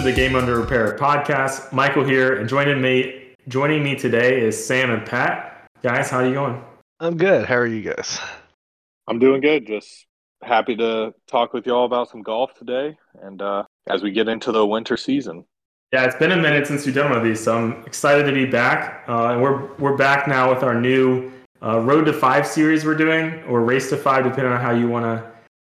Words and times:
Welcome 0.00 0.14
to 0.14 0.22
the 0.22 0.28
Game 0.28 0.34
Under 0.34 0.58
Repair 0.58 0.96
podcast. 0.96 1.74
Michael 1.74 2.04
here, 2.04 2.36
and 2.36 2.48
joining 2.48 2.80
me 2.80 3.34
joining 3.48 3.84
me 3.84 3.94
today 3.94 4.40
is 4.40 4.56
Sam 4.66 4.90
and 4.90 5.04
Pat. 5.04 5.66
Guys, 5.82 6.08
how 6.08 6.20
are 6.20 6.26
you 6.26 6.32
going? 6.32 6.64
I'm 7.00 7.18
good. 7.18 7.44
How 7.44 7.56
are 7.56 7.66
you 7.66 7.82
guys? 7.82 8.18
I'm 9.08 9.18
doing 9.18 9.42
good. 9.42 9.66
Just 9.66 10.06
happy 10.42 10.74
to 10.76 11.12
talk 11.26 11.52
with 11.52 11.66
you 11.66 11.74
all 11.74 11.84
about 11.84 12.08
some 12.08 12.22
golf 12.22 12.54
today, 12.54 12.96
and 13.20 13.42
uh, 13.42 13.64
as 13.90 14.02
we 14.02 14.10
get 14.10 14.26
into 14.26 14.52
the 14.52 14.66
winter 14.66 14.96
season. 14.96 15.44
Yeah, 15.92 16.06
it's 16.06 16.16
been 16.16 16.32
a 16.32 16.36
minute 16.36 16.66
since 16.66 16.86
we've 16.86 16.94
done 16.94 17.10
one 17.10 17.18
of 17.18 17.24
these, 17.24 17.44
so 17.44 17.58
I'm 17.58 17.84
excited 17.84 18.24
to 18.24 18.32
be 18.32 18.46
back. 18.46 19.04
Uh, 19.06 19.32
and 19.32 19.42
we're 19.42 19.70
we're 19.74 19.98
back 19.98 20.26
now 20.26 20.48
with 20.48 20.62
our 20.62 20.80
new 20.80 21.30
uh, 21.62 21.78
Road 21.78 22.06
to 22.06 22.14
Five 22.14 22.46
series 22.46 22.86
we're 22.86 22.94
doing, 22.94 23.42
or 23.42 23.60
Race 23.60 23.90
to 23.90 23.98
Five, 23.98 24.24
depending 24.24 24.50
on 24.50 24.62
how 24.62 24.70
you 24.70 24.88
want 24.88 25.04
to 25.04 25.30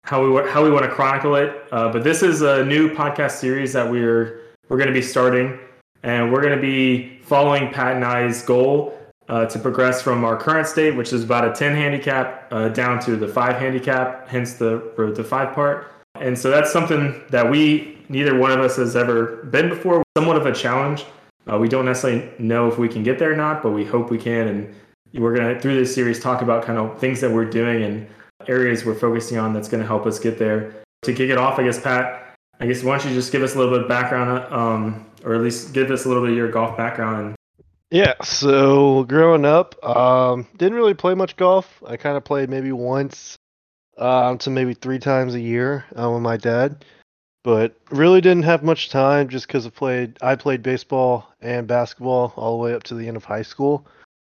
how 0.04 0.22
we 0.22 0.50
how 0.50 0.62
we 0.62 0.70
want 0.70 0.84
to 0.84 0.90
chronicle 0.90 1.34
it. 1.34 1.66
Uh, 1.72 1.90
but 1.90 2.04
this 2.04 2.22
is 2.22 2.42
a 2.42 2.64
new 2.64 2.94
podcast 2.94 3.32
series 3.32 3.72
that 3.72 3.90
we're 3.90 4.42
we're 4.68 4.76
going 4.76 4.88
to 4.88 4.94
be 4.94 5.02
starting, 5.02 5.58
and 6.02 6.32
we're 6.32 6.42
going 6.42 6.54
to 6.54 6.60
be 6.60 7.18
following 7.22 7.72
Pat 7.72 7.96
and 7.96 8.04
I's 8.04 8.42
goal 8.42 8.98
uh, 9.28 9.46
to 9.46 9.58
progress 9.58 10.02
from 10.02 10.24
our 10.24 10.36
current 10.36 10.66
state, 10.66 10.94
which 10.94 11.12
is 11.12 11.24
about 11.24 11.46
a 11.46 11.52
10 11.52 11.74
handicap, 11.74 12.48
uh, 12.52 12.68
down 12.68 13.00
to 13.00 13.16
the 13.16 13.26
five 13.26 13.56
handicap, 13.56 14.28
hence 14.28 14.54
the 14.54 14.92
road 14.96 15.14
to 15.16 15.24
five 15.24 15.54
part. 15.54 15.90
And 16.20 16.38
so 16.38 16.50
that's 16.50 16.72
something 16.72 17.22
that 17.30 17.50
we 17.50 17.98
neither 18.08 18.38
one 18.38 18.52
of 18.52 18.60
us 18.60 18.76
has 18.76 18.94
ever 18.96 19.36
been 19.44 19.70
before. 19.70 20.02
Somewhat 20.16 20.36
of 20.36 20.46
a 20.46 20.52
challenge. 20.52 21.04
Uh, 21.50 21.58
we 21.58 21.68
don't 21.68 21.84
necessarily 21.84 22.30
know 22.38 22.68
if 22.68 22.78
we 22.78 22.88
can 22.88 23.02
get 23.02 23.18
there 23.18 23.32
or 23.32 23.36
not, 23.36 23.62
but 23.62 23.70
we 23.70 23.84
hope 23.84 24.10
we 24.10 24.18
can. 24.18 24.48
And 24.48 24.74
we're 25.14 25.34
going 25.34 25.54
to 25.54 25.60
through 25.60 25.78
this 25.78 25.94
series 25.94 26.20
talk 26.20 26.42
about 26.42 26.64
kind 26.64 26.78
of 26.78 26.98
things 26.98 27.20
that 27.20 27.30
we're 27.30 27.44
doing 27.44 27.82
and 27.82 28.06
areas 28.48 28.84
we're 28.84 28.94
focusing 28.94 29.38
on 29.38 29.52
that's 29.52 29.68
going 29.68 29.82
to 29.82 29.86
help 29.86 30.06
us 30.06 30.18
get 30.18 30.38
there. 30.38 30.74
To 31.02 31.12
kick 31.12 31.30
it 31.30 31.38
off, 31.38 31.58
I 31.58 31.64
guess, 31.64 31.78
Pat, 31.78 32.36
I 32.60 32.66
guess 32.66 32.82
why 32.82 32.98
don't 32.98 33.08
you 33.08 33.14
just 33.14 33.32
give 33.32 33.42
us 33.42 33.54
a 33.54 33.58
little 33.58 33.72
bit 33.72 33.82
of 33.82 33.88
background, 33.88 34.52
um, 34.52 35.06
or 35.24 35.34
at 35.34 35.40
least 35.42 35.72
give 35.72 35.90
us 35.90 36.04
a 36.04 36.08
little 36.08 36.22
bit 36.22 36.32
of 36.32 36.36
your 36.36 36.50
golf 36.50 36.76
background. 36.76 37.36
Yeah, 37.90 38.14
so 38.22 39.04
growing 39.04 39.44
up, 39.44 39.76
um, 39.84 40.46
didn't 40.56 40.74
really 40.74 40.94
play 40.94 41.14
much 41.14 41.36
golf. 41.36 41.82
I 41.86 41.96
kind 41.96 42.16
of 42.16 42.24
played 42.24 42.48
maybe 42.50 42.72
once 42.72 43.36
um, 43.98 44.38
to 44.38 44.50
maybe 44.50 44.74
three 44.74 44.98
times 44.98 45.34
a 45.34 45.40
year 45.40 45.84
uh, 45.96 46.10
with 46.10 46.22
my 46.22 46.36
dad, 46.36 46.84
but 47.42 47.76
really 47.90 48.20
didn't 48.20 48.44
have 48.44 48.62
much 48.62 48.90
time 48.90 49.28
just 49.28 49.46
because 49.46 49.66
I 49.66 49.70
played. 49.70 50.18
I 50.22 50.34
played 50.36 50.62
baseball 50.62 51.32
and 51.40 51.66
basketball 51.66 52.32
all 52.36 52.56
the 52.56 52.64
way 52.64 52.74
up 52.74 52.82
to 52.84 52.94
the 52.94 53.06
end 53.06 53.16
of 53.16 53.24
high 53.24 53.42
school, 53.42 53.86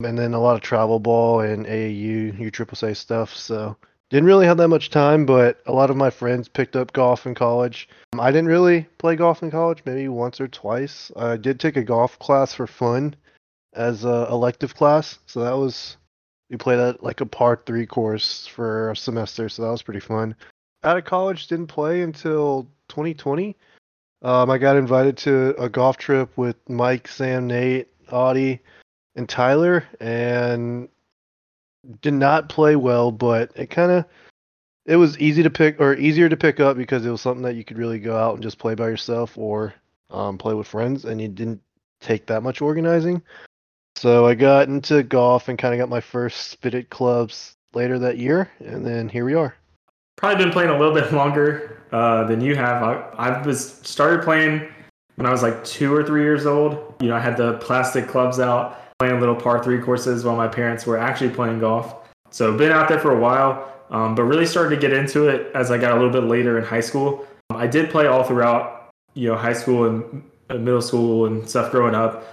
and 0.03 0.19
then 0.19 0.35
a 0.35 0.41
lot 0.41 0.57
of 0.57 0.61
travel 0.63 0.99
ball 0.99 1.41
and 1.41 1.67
AAU, 1.67 2.39
USSSA 2.39 2.97
stuff. 2.97 3.35
So 3.37 3.77
didn't 4.11 4.27
really 4.27 4.47
have 4.47 4.59
that 4.59 4.69
much 4.69 4.91
time, 4.91 5.27
but 5.27 5.61
a 5.67 5.73
lot 5.73 5.91
of 5.91 5.97
my 5.97 6.11
friends 6.11 6.49
picked 6.49 6.77
up 6.77 6.93
golf 6.93 7.27
in 7.27 7.35
college. 7.35 7.89
Um, 8.13 8.21
I 8.21 8.31
didn't 8.31 8.49
really 8.49 8.83
play 8.99 9.17
golf 9.17 9.43
in 9.43 9.51
college, 9.51 9.83
maybe 9.85 10.09
once 10.09 10.41
or 10.41 10.49
twice. 10.49 11.11
I 11.17 11.37
did 11.37 11.59
take 11.59 11.77
a 11.77 11.83
golf 11.83 12.19
class 12.19 12.55
for 12.55 12.67
fun 12.67 13.17
as 13.73 14.05
a 14.05 14.29
elective 14.31 14.75
class, 14.75 15.19
so 15.27 15.41
that 15.41 15.57
was 15.57 15.97
we 16.51 16.57
played 16.57 16.79
at 16.79 17.03
like 17.03 17.21
a 17.21 17.27
par 17.27 17.61
three 17.67 17.87
course 17.87 18.47
for 18.47 18.91
a 18.91 18.97
semester, 18.97 19.49
so 19.49 19.63
that 19.63 19.71
was 19.71 19.83
pretty 19.83 20.01
fun. 20.01 20.37
Out 20.85 20.99
of 20.99 21.05
college, 21.05 21.47
didn't 21.47 21.69
play 21.69 22.03
until 22.03 22.69
2020. 22.89 23.57
Um, 24.23 24.51
I 24.51 24.59
got 24.59 24.77
invited 24.77 25.17
to 25.19 25.55
a 25.59 25.69
golf 25.69 25.97
trip 25.97 26.37
with 26.37 26.57
Mike, 26.69 27.09
Sam, 27.09 27.47
Nate, 27.47 27.89
Audie, 28.11 28.61
and 29.17 29.29
Tyler, 29.29 29.85
and 30.01 30.89
did 32.01 32.15
not 32.15 32.49
play 32.49 32.77
well, 32.77 33.11
but 33.11 33.53
it 33.55 33.71
kind 33.71 33.91
of 33.91 34.05
it 34.87 34.97
was 34.97 35.19
easy 35.19 35.43
to 35.43 35.51
pick 35.51 35.81
or 35.81 35.95
easier 35.95 36.29
to 36.29 36.37
pick 36.37 36.61
up 36.61 36.77
because 36.77 37.07
it 37.07 37.11
was 37.11 37.21
something 37.21 37.43
that 37.43 37.55
you 37.55 37.65
could 37.65 37.79
really 37.79 37.99
go 37.99 38.17
out 38.17 38.35
and 38.35 38.43
just 38.43 38.59
play 38.59 38.75
by 38.75 38.89
yourself 38.89 39.37
or 39.39 39.75
um, 40.11 40.39
play 40.39 40.55
with 40.55 40.67
friends, 40.67 41.05
and 41.05 41.21
you 41.21 41.29
didn't 41.29 41.61
take 42.01 42.27
that 42.27 42.43
much 42.43 42.61
organizing. 42.61 43.23
So 43.97 44.27
I 44.27 44.35
got 44.35 44.69
into 44.69 45.03
golf 45.03 45.49
and 45.49 45.59
kind 45.59 45.73
of 45.73 45.79
got 45.79 45.89
my 45.89 46.01
first 46.01 46.51
spitted 46.51 46.91
clubs 46.91 47.57
later 47.75 47.99
that 47.99 48.19
year, 48.19 48.51
and 48.59 48.85
then 48.85 49.09
here 49.09 49.25
we 49.25 49.35
are. 49.35 49.57
Probably 50.17 50.45
been 50.45 50.53
playing 50.53 50.71
a 50.71 50.79
little 50.79 50.95
bit 51.01 51.13
longer 51.13 51.83
uh, 51.93 52.25
than 52.25 52.41
you 52.41 52.55
have. 52.57 52.83
I, 52.83 52.95
I 53.17 53.47
was 53.47 53.75
started 53.83 54.23
playing 54.23 54.69
when 55.17 55.27
I 55.27 55.31
was 55.31 55.43
like 55.43 55.65
two 55.65 55.95
or 55.95 56.05
three 56.05 56.23
years 56.23 56.45
old. 56.45 56.95
You 57.01 57.09
know, 57.09 57.17
I 57.17 57.21
had 57.21 57.37
the 57.37 57.55
plastic 57.55 58.07
clubs 58.07 58.39
out 58.39 58.84
playing 58.99 59.21
little 59.21 59.35
par 59.35 59.63
three 59.63 59.81
courses 59.81 60.25
while 60.25 60.37
my 60.37 60.49
parents 60.49 60.87
were 60.87 60.97
actually 60.97 61.31
playing 61.31 61.59
golf. 61.59 62.09
So 62.31 62.57
been 62.57 62.73
out 62.73 62.89
there 62.89 62.99
for 62.99 63.13
a 63.13 63.19
while, 63.19 63.73
um, 63.91 64.15
but 64.15 64.25
really 64.25 64.47
started 64.47 64.71
to 64.71 64.81
get 64.81 64.93
into 64.93 65.29
it 65.29 65.51
as 65.55 65.71
I 65.71 65.79
got 65.79 65.93
a 65.93 65.95
little 65.95 66.11
bit 66.11 66.25
later 66.25 66.59
in 66.59 66.65
high 66.65 66.81
school. 66.81 67.27
Um, 67.51 67.57
I 67.57 67.67
did 67.67 67.91
play 67.91 68.07
all 68.07 68.25
throughout, 68.25 68.91
you 69.15 69.29
know, 69.29 69.37
high 69.37 69.53
school 69.53 69.87
and 69.87 70.23
middle 70.49 70.83
school 70.83 71.27
and 71.27 71.49
stuff 71.49 71.71
growing 71.71 71.95
up, 71.95 72.27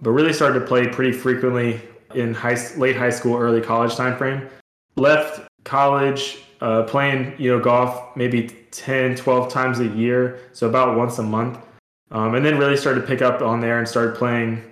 but 0.00 0.10
really 0.10 0.32
started 0.32 0.60
to 0.60 0.66
play 0.66 0.86
pretty 0.88 1.12
frequently 1.12 1.80
in 2.14 2.34
high, 2.34 2.56
late 2.76 2.96
high 2.96 3.10
school, 3.10 3.36
early 3.36 3.60
college 3.60 3.94
time 3.96 4.16
frame. 4.16 4.48
Left 4.96 5.46
college 5.64 6.38
uh, 6.60 6.84
playing, 6.84 7.34
you 7.38 7.50
know, 7.50 7.62
golf 7.62 8.16
maybe 8.16 8.48
10, 8.70 9.16
12 9.16 9.52
times 9.52 9.80
a 9.80 9.86
year, 9.88 10.38
so 10.52 10.68
about 10.68 10.96
once 10.96 11.18
a 11.18 11.22
month. 11.22 11.58
Um, 12.10 12.34
and 12.34 12.44
then 12.44 12.58
really 12.58 12.76
started 12.76 13.00
to 13.00 13.06
pick 13.06 13.22
up 13.22 13.42
on 13.42 13.60
there 13.60 13.78
and 13.78 13.88
started 13.88 14.14
playing 14.14 14.62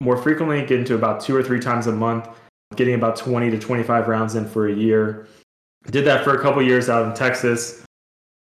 more 0.00 0.16
frequently, 0.16 0.64
getting 0.64 0.84
to 0.86 0.94
about 0.94 1.20
two 1.20 1.36
or 1.36 1.42
three 1.42 1.60
times 1.60 1.86
a 1.86 1.92
month, 1.92 2.28
getting 2.76 2.94
about 2.94 3.16
20 3.16 3.50
to 3.50 3.58
25 3.58 4.08
rounds 4.08 4.34
in 4.34 4.46
for 4.48 4.68
a 4.68 4.72
year. 4.72 5.28
Did 5.90 6.04
that 6.06 6.24
for 6.24 6.36
a 6.36 6.42
couple 6.42 6.62
years 6.62 6.88
out 6.88 7.06
in 7.06 7.14
Texas. 7.14 7.84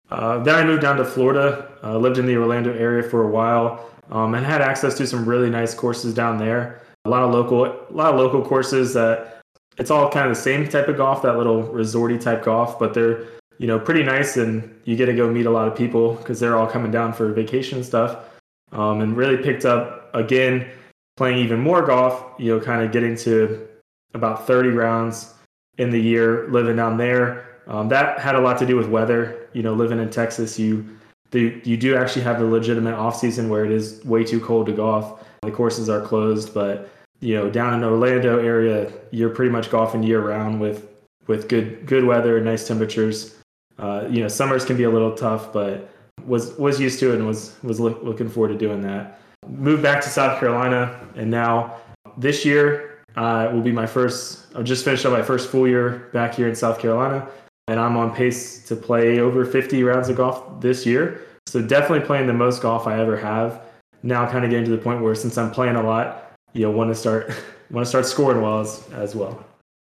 Uh, 0.10 0.40
then 0.40 0.56
I 0.56 0.64
moved 0.64 0.82
down 0.82 0.98
to 0.98 1.06
Florida, 1.06 1.72
uh, 1.84 1.98
lived 1.98 2.18
in 2.18 2.26
the 2.26 2.36
Orlando 2.36 2.74
area 2.74 3.04
for 3.04 3.24
a 3.24 3.28
while, 3.28 3.90
um, 4.10 4.34
and 4.34 4.46
had 4.46 4.62
access 4.62 4.98
to 4.98 5.08
some 5.08 5.28
really 5.28 5.50
nice 5.50 5.74
courses 5.74 6.14
down 6.14 6.38
there. 6.38 6.82
A 7.06 7.10
lot 7.10 7.24
of 7.24 7.32
local, 7.32 7.66
a 7.66 7.92
lot 7.92 8.14
of 8.14 8.20
local 8.20 8.44
courses 8.44 8.94
that 8.96 9.40
it's 9.78 9.92
all 9.92 10.10
kind 10.10 10.28
of 10.28 10.36
the 10.36 10.42
same 10.42 10.68
type 10.68 10.88
of 10.88 10.98
golf, 10.98 11.22
that 11.22 11.38
little 11.38 11.64
resorty 11.64 12.20
type 12.20 12.44
golf, 12.44 12.80
but 12.80 12.94
they're 12.94 13.26
you 13.60 13.68
know 13.68 13.80
pretty 13.80 14.04
nice, 14.04 14.36
and 14.36 14.76
you 14.86 14.96
get 14.96 15.06
to 15.06 15.14
go 15.14 15.30
meet 15.30 15.46
a 15.46 15.52
lot 15.52 15.68
of 15.68 15.76
people 15.78 16.16
because 16.16 16.40
they're 16.40 16.58
all 16.58 16.68
coming 16.68 16.92
down 16.92 17.14
for 17.14 17.32
vacation 17.32 17.78
and 17.78 17.86
stuff. 17.86 18.26
Um, 18.72 19.02
and 19.02 19.18
really 19.18 19.38
picked 19.38 19.66
up 19.66 20.14
again 20.14 20.70
playing 21.20 21.38
even 21.38 21.60
more 21.60 21.86
golf, 21.86 22.24
you 22.40 22.56
know, 22.56 22.64
kind 22.64 22.82
of 22.82 22.94
getting 22.94 23.14
to 23.14 23.68
about 24.14 24.48
30 24.48 24.70
rounds 24.70 25.34
in 25.78 25.90
the 25.90 26.00
year 26.00 26.48
living 26.48 26.78
down 26.78 26.96
there. 26.96 27.60
Um, 27.68 27.90
that 27.90 28.20
had 28.20 28.36
a 28.36 28.40
lot 28.40 28.58
to 28.60 28.66
do 28.66 28.78
with 28.78 28.88
weather. 28.88 29.50
You 29.52 29.62
know, 29.62 29.74
living 29.74 30.00
in 30.00 30.10
Texas, 30.10 30.58
you 30.58 30.98
do, 31.32 31.60
you 31.66 31.76
do 31.76 31.98
actually 31.98 32.22
have 32.22 32.40
a 32.42 32.46
legitimate 32.46 32.94
off 32.94 33.20
season 33.20 33.50
where 33.50 33.66
it 33.66 33.72
is 33.74 34.02
way 34.06 34.24
too 34.24 34.40
cold 34.40 34.68
to 34.68 34.72
golf. 34.72 35.28
The 35.42 35.52
courses 35.52 35.90
are 35.90 36.00
closed, 36.00 36.54
but 36.54 36.90
you 37.20 37.36
know, 37.36 37.50
down 37.50 37.74
in 37.74 37.84
Orlando 37.84 38.40
area, 38.40 38.90
you're 39.12 39.30
pretty 39.30 39.52
much 39.52 39.70
golfing 39.70 40.04
year 40.04 40.22
round 40.22 40.62
with 40.62 40.88
with 41.28 41.50
good 41.50 41.86
good 41.86 42.06
weather 42.06 42.38
and 42.38 42.46
nice 42.46 42.66
temperatures. 42.66 43.36
Uh, 43.78 44.08
you 44.10 44.22
know, 44.22 44.30
summers 44.30 44.64
can 44.64 44.78
be 44.78 44.84
a 44.84 44.90
little 44.90 45.14
tough, 45.14 45.52
but 45.52 45.90
was 46.26 46.54
was 46.54 46.80
used 46.80 46.98
to 47.02 47.12
it 47.12 47.16
and 47.16 47.28
was 47.28 47.58
was 47.62 47.82
look, 47.82 48.02
looking 48.04 48.30
forward 48.30 48.54
to 48.54 48.58
doing 48.58 48.80
that 48.84 49.20
moved 49.48 49.84
back 49.84 50.02
to 50.02 50.10
South 50.10 50.40
Carolina, 50.40 51.00
and 51.16 51.30
now 51.30 51.78
this 52.18 52.46
year 52.46 53.04
uh, 53.16 53.50
will 53.52 53.62
be 53.62 53.72
my 53.72 53.86
first. 53.86 54.48
I've 54.56 54.64
just 54.64 54.86
finished 54.86 55.06
up 55.06 55.12
my 55.12 55.22
first 55.22 55.50
full 55.50 55.68
year 55.68 56.10
back 56.14 56.36
here 56.36 56.48
in 56.48 56.56
South 56.56 56.80
Carolina, 56.80 57.28
and 57.68 57.80
I'm 57.80 57.98
on 57.98 58.16
pace 58.16 58.66
to 58.68 58.76
play 58.76 59.20
over 59.20 59.46
50 59.46 59.84
rounds 59.84 60.10
of 60.10 60.18
golf 60.18 60.62
this 60.62 60.86
year. 60.86 61.26
So 61.48 61.62
definitely 61.62 62.06
playing 62.06 62.28
the 62.28 62.34
most 62.34 62.62
golf 62.62 62.88
I 62.88 63.00
ever 63.00 63.18
have. 63.18 63.62
Now, 64.02 64.30
kind 64.30 64.46
of 64.46 64.52
getting 64.52 64.66
to 64.66 64.72
the 64.72 64.78
point 64.78 65.02
where 65.02 65.16
since 65.16 65.38
I'm 65.38 65.52
playing 65.52 65.76
a 65.76 65.84
lot, 65.84 66.34
you 66.54 66.62
know, 66.62 66.72
want 66.72 66.90
to 66.90 66.96
start 66.96 67.34
want 67.70 67.86
to 67.86 67.90
start 67.90 68.06
scoring 68.06 68.42
well 68.42 68.60
as 68.60 68.88
as 68.94 69.16
well. 69.16 69.44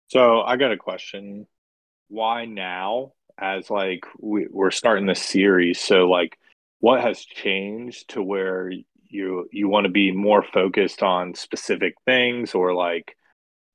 So 0.09 0.43
I 0.43 0.57
got 0.57 0.73
a 0.73 0.77
question. 0.77 1.47
Why 2.09 2.45
now? 2.45 3.13
As 3.37 3.69
like 3.69 4.05
we, 4.21 4.47
we're 4.49 4.71
starting 4.71 5.07
this 5.07 5.21
series, 5.21 5.81
so 5.81 6.09
like, 6.09 6.39
what 6.79 7.01
has 7.01 7.25
changed 7.25 8.11
to 8.11 8.23
where 8.23 8.71
you 9.15 9.49
you 9.53 9.69
want 9.69 9.85
to 9.85 9.91
be 9.91 10.13
more 10.13 10.43
focused 10.43 11.03
on 11.03 11.35
specific 11.35 11.95
things 12.05 12.55
or 12.55 12.75
like 12.75 13.17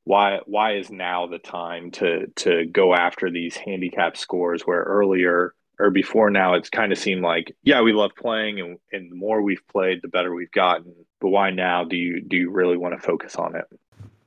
why 0.04 0.40
why 0.46 0.76
is 0.76 0.92
now 0.92 1.28
the 1.28 1.40
time 1.40 1.92
to 1.92 2.28
to 2.36 2.66
go 2.66 2.94
after 2.94 3.32
these 3.32 3.56
handicap 3.56 4.18
scores 4.18 4.64
where 4.64 4.84
earlier 4.84 5.54
or 5.80 5.90
before 5.90 6.30
now 6.30 6.54
it's 6.54 6.70
kind 6.70 6.92
of 6.92 6.98
seemed 6.98 7.22
like 7.22 7.56
yeah 7.64 7.82
we 7.82 7.94
love 7.94 8.12
playing 8.18 8.60
and, 8.60 8.78
and 8.92 9.12
the 9.12 9.16
more 9.16 9.42
we've 9.42 9.66
played 9.68 10.02
the 10.02 10.08
better 10.08 10.34
we've 10.34 10.52
gotten 10.52 10.94
but 11.22 11.30
why 11.30 11.50
now 11.50 11.84
do 11.84 11.96
you 11.96 12.22
do 12.22 12.38
you 12.38 12.52
really 12.52 12.78
want 12.78 12.94
to 12.94 13.02
focus 13.02 13.36
on 13.36 13.56
it? 13.56 13.66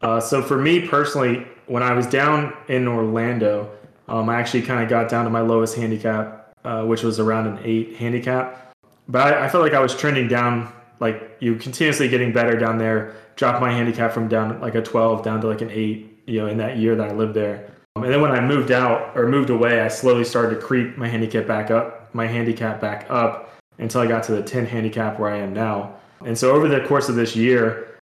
Uh, 0.01 0.21
so 0.21 0.43
for 0.43 0.57
me 0.57 0.87
personally 0.87 1.47
when 1.67 1.83
i 1.83 1.93
was 1.93 2.07
down 2.07 2.53
in 2.69 2.89
orlando 2.89 3.71
um, 4.09 4.29
i 4.29 4.39
actually 4.39 4.63
kind 4.63 4.83
of 4.83 4.89
got 4.89 5.09
down 5.09 5.25
to 5.25 5.31
my 5.31 5.41
lowest 5.41 5.77
handicap 5.77 6.53
uh, 6.65 6.85
which 6.85 7.03
was 7.03 7.21
around 7.21 7.47
an 7.47 7.59
eight 7.65 7.97
handicap 7.97 8.73
but 9.09 9.35
I, 9.35 9.47
I 9.47 9.49
felt 9.49 9.63
like 9.63 9.75
i 9.75 9.81
was 9.81 9.95
trending 9.95 10.29
down 10.29 10.73
like 11.03 11.37
you 11.41 11.57
continuously 11.57 12.09
getting 12.09 12.33
better 12.33 12.57
down 12.57 12.79
there. 12.79 13.15
Dropped 13.35 13.61
my 13.61 13.73
handicap 13.73 14.13
from 14.13 14.29
down 14.29 14.61
like 14.61 14.77
a 14.77 14.83
12 14.83 15.25
down 15.25 15.41
to 15.41 15.49
like 15.49 15.61
an 15.61 15.71
eight, 15.71 16.23
you 16.27 16.41
know, 16.41 16.47
in 16.47 16.57
that 16.59 16.79
year 16.79 16.95
that 16.95 17.11
I 17.11 17.13
lived 17.13 17.35
there. 17.35 17.71
Um, 17.97 18.05
and 18.05 18.13
then 18.13 18.23
when 18.23 18.31
I 18.31 18.41
moved 18.41 18.71
out 18.71 19.15
or 19.17 19.27
moved 19.27 19.51
away, 19.51 19.81
I 19.81 19.89
slowly 19.89 20.25
started 20.25 20.55
to 20.55 20.61
creep 20.61 20.97
my 20.97 21.09
handicap 21.09 21.47
back 21.47 21.71
up, 21.71 22.15
my 22.15 22.27
handicap 22.27 22.81
back 22.81 23.07
up 23.11 23.53
until 23.79 24.01
I 24.01 24.07
got 24.07 24.23
to 24.25 24.33
the 24.33 24.43
10 24.43 24.65
handicap 24.65 25.19
where 25.19 25.31
I 25.31 25.39
am 25.39 25.53
now. 25.53 25.97
And 26.25 26.39
so 26.39 26.53
over 26.53 26.69
the 26.69 26.87
course 26.87 27.09
of 27.09 27.17
this 27.17 27.35
year, 27.35 27.99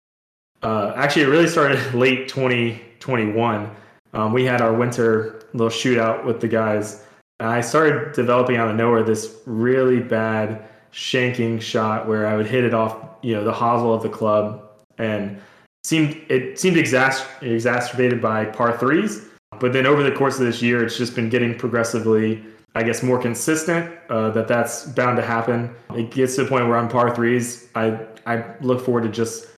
uh, 0.62 0.94
actually, 0.96 1.22
it 1.22 1.28
really 1.28 1.48
started 1.48 1.78
late 1.94 2.28
2021. 2.28 3.70
Um, 4.14 4.32
we 4.32 4.44
had 4.44 4.62
our 4.62 4.72
winter 4.72 5.44
little 5.52 5.68
shootout 5.68 6.24
with 6.24 6.40
the 6.40 6.48
guys. 6.48 7.04
And 7.40 7.48
I 7.50 7.60
started 7.60 8.14
developing 8.14 8.56
out 8.56 8.68
of 8.68 8.76
nowhere 8.76 9.02
this 9.02 9.42
really 9.44 10.00
bad 10.00 10.66
shanking 10.96 11.60
shot 11.60 12.08
where 12.08 12.26
I 12.26 12.36
would 12.36 12.46
hit 12.46 12.64
it 12.64 12.72
off, 12.72 12.96
you 13.22 13.34
know, 13.34 13.44
the 13.44 13.52
hosel 13.52 13.94
of 13.94 14.02
the 14.02 14.08
club, 14.08 14.62
and 14.96 15.38
seemed 15.84 16.16
it 16.30 16.58
seemed 16.58 16.76
exas- 16.76 17.26
exacerbated 17.42 18.22
by 18.22 18.46
par 18.46 18.76
threes. 18.78 19.26
But 19.60 19.72
then 19.72 19.86
over 19.86 20.02
the 20.02 20.10
course 20.10 20.38
of 20.38 20.46
this 20.46 20.62
year, 20.62 20.82
it's 20.84 20.96
just 20.96 21.14
been 21.14 21.28
getting 21.28 21.56
progressively, 21.56 22.42
I 22.74 22.82
guess, 22.82 23.02
more 23.02 23.20
consistent. 23.20 23.94
Uh, 24.08 24.30
that 24.30 24.48
that's 24.48 24.86
bound 24.86 25.18
to 25.18 25.22
happen. 25.22 25.74
It 25.94 26.10
gets 26.10 26.34
to 26.36 26.44
the 26.44 26.48
point 26.48 26.66
where 26.66 26.78
on 26.78 26.88
par 26.88 27.14
threes, 27.14 27.68
I 27.74 28.00
I 28.24 28.44
look 28.62 28.82
forward 28.82 29.02
to 29.02 29.10
just 29.10 29.48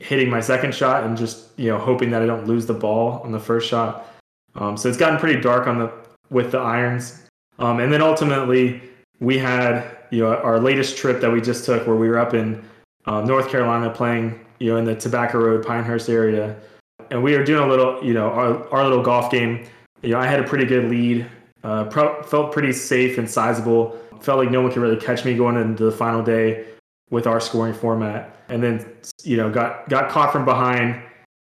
hitting 0.00 0.28
my 0.28 0.40
second 0.40 0.74
shot 0.74 1.04
and 1.04 1.16
just 1.16 1.58
you 1.58 1.70
know 1.70 1.78
hoping 1.78 2.10
that 2.10 2.20
I 2.20 2.26
don't 2.26 2.46
lose 2.46 2.66
the 2.66 2.74
ball 2.74 3.22
on 3.24 3.32
the 3.32 3.40
first 3.40 3.66
shot. 3.68 4.06
Um, 4.54 4.76
so 4.76 4.88
it's 4.88 4.98
gotten 4.98 5.18
pretty 5.18 5.40
dark 5.40 5.66
on 5.66 5.78
the 5.78 5.90
with 6.28 6.52
the 6.52 6.58
irons, 6.58 7.22
um, 7.58 7.80
and 7.80 7.90
then 7.90 8.02
ultimately 8.02 8.82
we 9.20 9.38
had 9.38 9.98
you 10.10 10.22
know 10.22 10.36
our 10.36 10.60
latest 10.60 10.96
trip 10.96 11.20
that 11.20 11.30
we 11.30 11.40
just 11.40 11.64
took 11.64 11.86
where 11.86 11.96
we 11.96 12.08
were 12.08 12.18
up 12.18 12.34
in 12.34 12.62
uh, 13.06 13.20
North 13.22 13.50
Carolina 13.50 13.90
playing 13.90 14.44
you 14.58 14.70
know 14.70 14.76
in 14.76 14.84
the 14.84 14.94
Tobacco 14.94 15.38
Road 15.38 15.66
Pinehurst 15.66 16.08
area, 16.08 16.56
and 17.10 17.22
we 17.22 17.36
were 17.36 17.44
doing 17.44 17.62
a 17.62 17.66
little 17.66 18.02
you 18.02 18.14
know 18.14 18.28
our, 18.30 18.68
our 18.72 18.84
little 18.84 19.02
golf 19.02 19.30
game. 19.30 19.66
You 20.02 20.10
know 20.10 20.18
I 20.18 20.26
had 20.26 20.40
a 20.40 20.44
pretty 20.44 20.64
good 20.64 20.90
lead, 20.90 21.26
uh, 21.64 21.84
pro- 21.84 22.22
felt 22.22 22.52
pretty 22.52 22.72
safe 22.72 23.18
and 23.18 23.28
sizable. 23.28 23.98
Felt 24.20 24.38
like 24.38 24.50
no 24.50 24.62
one 24.62 24.72
could 24.72 24.82
really 24.82 24.96
catch 24.96 25.24
me 25.24 25.36
going 25.36 25.56
into 25.56 25.84
the 25.84 25.92
final 25.92 26.22
day 26.22 26.66
with 27.10 27.26
our 27.26 27.40
scoring 27.40 27.74
format, 27.74 28.36
and 28.48 28.62
then 28.62 28.86
you 29.24 29.36
know 29.36 29.50
got 29.50 29.88
got 29.88 30.10
caught 30.10 30.32
from 30.32 30.44
behind 30.44 31.02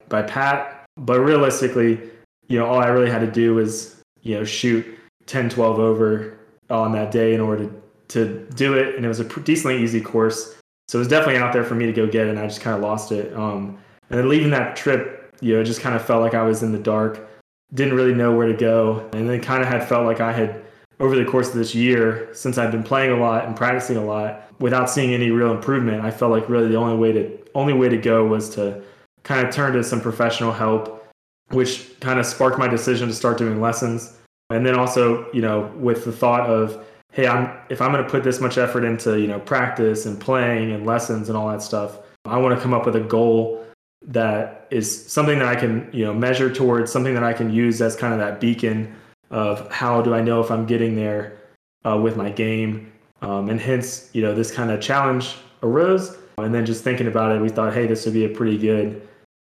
by 0.08 0.22
Pat. 0.22 0.86
But 0.98 1.20
realistically, 1.20 2.00
you 2.48 2.60
know 2.60 2.66
all 2.66 2.80
I 2.80 2.88
really 2.88 3.10
had 3.10 3.20
to 3.20 3.32
do 3.32 3.56
was 3.56 4.02
you 4.22 4.36
know 4.36 4.44
shoot 4.44 4.86
10, 5.28 5.50
12 5.50 5.80
over 5.80 6.39
on 6.70 6.92
that 6.94 7.12
day 7.12 7.34
in 7.34 7.42
order 7.42 7.66
to 7.66 7.82
to 8.10 8.48
do 8.56 8.74
it, 8.74 8.96
and 8.96 9.06
it 9.06 9.08
was 9.08 9.20
a 9.20 9.26
decently 9.42 9.82
easy 9.82 10.02
course. 10.02 10.56
So 10.88 10.98
it 10.98 11.02
was 11.02 11.08
definitely 11.08 11.38
out 11.38 11.54
there 11.54 11.64
for 11.64 11.76
me 11.76 11.86
to 11.86 11.94
go 11.94 12.08
get, 12.08 12.26
it, 12.26 12.32
and 12.32 12.40
I 12.40 12.48
just 12.48 12.62
kind 12.62 12.76
of 12.76 12.82
lost 12.82 13.12
it. 13.12 13.32
Um, 13.36 13.78
and 14.10 14.18
then 14.18 14.28
leaving 14.28 14.50
that 14.50 14.76
trip, 14.76 15.36
you 15.42 15.54
know, 15.54 15.62
it 15.62 15.66
just 15.66 15.82
kind 15.82 15.96
of 15.96 16.04
felt 16.04 16.24
like 16.24 16.34
I 16.34 16.42
was 16.42 16.64
in 16.64 16.72
the 16.72 16.80
dark, 16.80 17.30
didn't 17.76 17.94
really 17.94 18.16
know 18.16 18.36
where 18.36 18.48
to 18.48 18.56
go, 18.56 19.08
and 19.14 19.30
then 19.30 19.40
kind 19.42 19.62
of 19.62 19.70
had 19.70 19.88
felt 19.88 20.08
like 20.08 20.20
I 20.20 20.32
had 20.32 20.64
over 21.00 21.16
the 21.16 21.24
course 21.24 21.50
of 21.50 21.54
this 21.54 21.76
year, 21.76 22.30
since 22.34 22.58
I've 22.58 22.72
been 22.72 22.84
playing 22.84 23.12
a 23.12 23.18
lot 23.18 23.46
and 23.46 23.56
practicing 23.56 23.98
a 23.98 24.04
lot, 24.04 24.52
without 24.60 24.90
seeing 24.90 25.14
any 25.14 25.30
real 25.30 25.52
improvement, 25.52 26.04
I 26.04 26.12
felt 26.12 26.32
like 26.32 26.50
really 26.50 26.68
the 26.68 26.76
only 26.76 26.98
way 26.98 27.12
to 27.12 27.38
only 27.56 27.74
way 27.74 27.90
to 27.90 27.98
go 27.98 28.26
was 28.26 28.50
to 28.56 28.82
kind 29.24 29.48
of 29.48 29.54
turn 29.54 29.74
to 29.74 29.84
some 29.84 30.02
professional 30.02 30.52
help, 30.52 31.08
which 31.50 32.00
kind 32.00 32.20
of 32.20 32.26
sparked 32.26 32.58
my 32.58 32.68
decision 32.68 33.08
to 33.08 33.14
start 33.14 33.38
doing 33.38 33.62
lessons. 33.62 34.18
And 34.50 34.66
then 34.66 34.76
also, 34.76 35.32
you 35.32 35.42
know, 35.42 35.72
with 35.76 36.06
the 36.06 36.12
thought 36.12 36.50
of, 36.50 36.86
hey, 37.12 37.28
I'm 37.28 37.56
if 37.70 37.82
I'm 37.82 37.92
going 37.92 38.04
to 38.04 38.10
put 38.10 38.24
this 38.24 38.40
much 38.40 38.58
effort 38.58 38.84
into, 38.84 39.20
you 39.20 39.28
know, 39.28 39.40
practice 39.40 40.06
and 40.06 40.20
playing 40.20 40.72
and 40.72 40.86
lessons 40.86 41.30
and 41.30 41.38
all 41.38 41.50
that 41.50 41.62
stuff, 41.62 42.00
I 42.26 42.38
want 42.38 42.56
to 42.56 42.62
come 42.62 42.74
up 42.74 42.86
with 42.86 42.96
a 42.96 43.02
goal 43.02 43.66
that 44.08 44.68
is 44.72 45.08
something 45.08 45.40
that 45.40 45.48
I 45.48 45.56
can, 45.56 45.90
you 45.92 46.06
know, 46.06 46.14
measure 46.14 46.54
towards, 46.54 46.92
something 46.92 47.14
that 47.14 47.24
I 47.24 47.34
can 47.34 47.52
use 47.52 47.82
as 47.82 47.96
kind 47.96 48.14
of 48.14 48.20
that 48.20 48.40
beacon 48.40 48.96
of 49.30 49.70
how 49.72 50.02
do 50.02 50.14
I 50.14 50.22
know 50.22 50.42
if 50.42 50.50
I'm 50.50 50.66
getting 50.66 50.96
there 50.96 51.38
uh, 51.86 51.98
with 51.98 52.16
my 52.16 52.30
game. 52.30 52.92
Um, 53.22 53.50
and 53.50 53.60
hence, 53.60 54.10
you 54.14 54.22
know, 54.22 54.34
this 54.34 54.52
kind 54.52 54.72
of 54.72 54.80
challenge 54.80 55.36
arose. 55.62 56.18
And 56.38 56.54
then 56.54 56.66
just 56.66 56.84
thinking 56.84 57.08
about 57.08 57.36
it, 57.36 57.42
we 57.42 57.50
thought, 57.50 57.74
hey, 57.74 57.86
this 57.86 58.06
would 58.06 58.14
be 58.14 58.26
a 58.26 58.30
pretty 58.30 58.58
good 58.58 59.08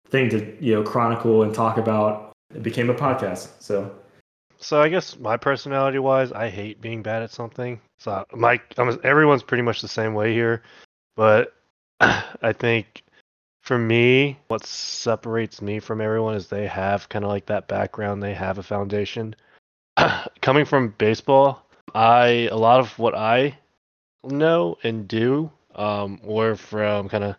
thing 0.10 0.30
to, 0.30 0.58
you 0.60 0.74
know, 0.74 0.84
chronicle 0.84 1.44
and 1.44 1.54
talk 1.54 1.78
about. 1.78 2.32
It 2.54 2.64
became 2.64 2.90
a 2.90 2.96
podcast. 2.96 3.50
So, 3.60 3.92
so 4.60 4.82
I 4.82 4.90
guess 4.90 5.18
my 5.18 5.38
personality 5.38 6.00
wise, 6.00 6.32
I 6.32 6.50
hate 6.50 6.82
being 6.82 7.02
bad 7.02 7.24
at 7.24 7.32
something. 7.32 7.80
So 7.98 8.26
my, 8.34 8.60
I'm, 8.78 9.00
everyone's 9.04 9.44
pretty 9.44 9.64
much 9.64 9.82
the 9.82 9.88
same 9.88 10.14
way 10.14 10.34
here, 10.34 10.64
but 11.16 11.54
I 12.00 12.54
think 12.54 13.04
for 13.62 13.78
me, 13.78 14.40
what 14.48 14.66
separates 14.66 15.62
me 15.62 15.80
from 15.80 16.02
everyone 16.02 16.36
is 16.36 16.48
they 16.48 16.68
have 16.68 17.10
kind 17.10 17.24
of 17.24 17.30
like 17.30 17.46
that 17.48 17.68
background, 17.68 18.22
they 18.22 18.34
have 18.34 18.58
a 18.58 18.64
foundation. 18.64 19.36
coming 20.42 20.66
from 20.66 20.94
baseball, 20.98 21.66
I 21.94 22.50
a 22.52 22.58
lot 22.58 22.80
of 22.80 22.98
what 23.00 23.16
I 23.16 23.58
know 24.24 24.78
and 24.84 25.08
do 25.08 25.52
um, 25.76 26.20
were 26.24 26.56
from 26.56 27.10
kind 27.10 27.24
of 27.24 27.36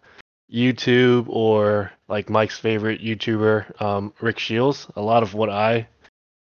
YouTube 0.52 1.26
or 1.28 1.92
like 2.08 2.30
Mike's 2.30 2.58
favorite 2.58 3.00
YouTuber, 3.00 3.80
um, 3.80 4.12
Rick 4.20 4.38
Shields. 4.38 4.86
A 4.96 5.02
lot 5.02 5.22
of 5.22 5.34
what 5.34 5.50
I 5.50 5.88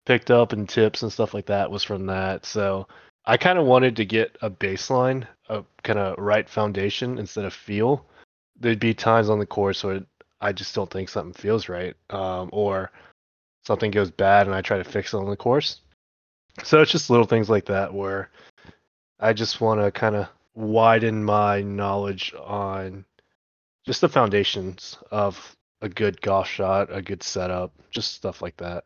picked 0.06 0.32
up 0.32 0.54
and 0.54 0.68
tips 0.68 1.02
and 1.02 1.12
stuff 1.12 1.34
like 1.34 1.48
that 1.48 1.72
was 1.72 1.84
from 1.84 2.08
that. 2.08 2.46
So 2.46 2.88
I 3.26 3.38
kind 3.38 3.60
of 3.60 3.66
wanted 3.66 3.96
to 3.98 4.06
get 4.06 4.38
a 4.42 4.50
baseline, 4.50 5.28
a 5.50 5.64
kind 5.84 6.00
of 6.00 6.18
right 6.18 6.50
foundation 6.50 7.18
instead 7.20 7.46
of 7.46 7.54
feel. 7.54 8.06
There'd 8.60 8.80
be 8.80 8.94
times 8.94 9.30
on 9.30 9.40
the 9.40 9.46
course 9.46 9.84
where 9.84 10.02
I 10.42 10.52
just 10.52 10.74
don't 10.74 10.90
think 10.90 11.10
something 11.10 11.34
feels 11.34 11.70
right, 11.70 11.96
um, 12.10 12.50
or 12.52 12.92
something 13.66 13.92
goes 13.92 14.10
bad 14.10 14.48
and 14.48 14.56
I 14.56 14.62
try 14.62 14.78
to 14.78 14.84
fix 14.84 15.14
it 15.14 15.18
on 15.18 15.30
the 15.30 15.36
course. 15.36 15.82
So 16.64 16.82
it's 16.82 16.92
just 16.92 17.10
little 17.10 17.26
things 17.26 17.50
like 17.50 17.66
that 17.66 17.94
where 17.94 18.30
I 19.20 19.34
just 19.34 19.62
want 19.62 19.82
to 19.82 19.92
kind 19.92 20.16
of 20.16 20.28
widen 20.56 21.24
my 21.24 21.62
knowledge 21.62 22.34
on 22.34 23.06
just 23.86 24.02
the 24.02 24.10
foundations 24.10 24.98
of 25.12 25.56
a 25.82 25.90
good 25.90 26.22
golf 26.22 26.48
shot, 26.48 26.90
a 26.92 27.02
good 27.02 27.24
setup, 27.24 27.72
just 27.92 28.14
stuff 28.14 28.42
like 28.42 28.58
that. 28.58 28.86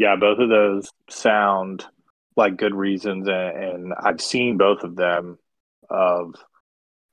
Yeah, 0.00 0.16
both 0.16 0.38
of 0.38 0.48
those 0.48 0.90
sound 1.10 1.84
like 2.34 2.56
good 2.56 2.74
reasons, 2.74 3.28
and, 3.28 3.36
and 3.36 3.92
I've 3.92 4.22
seen 4.22 4.56
both 4.56 4.82
of 4.82 4.96
them 4.96 5.38
of 5.90 6.36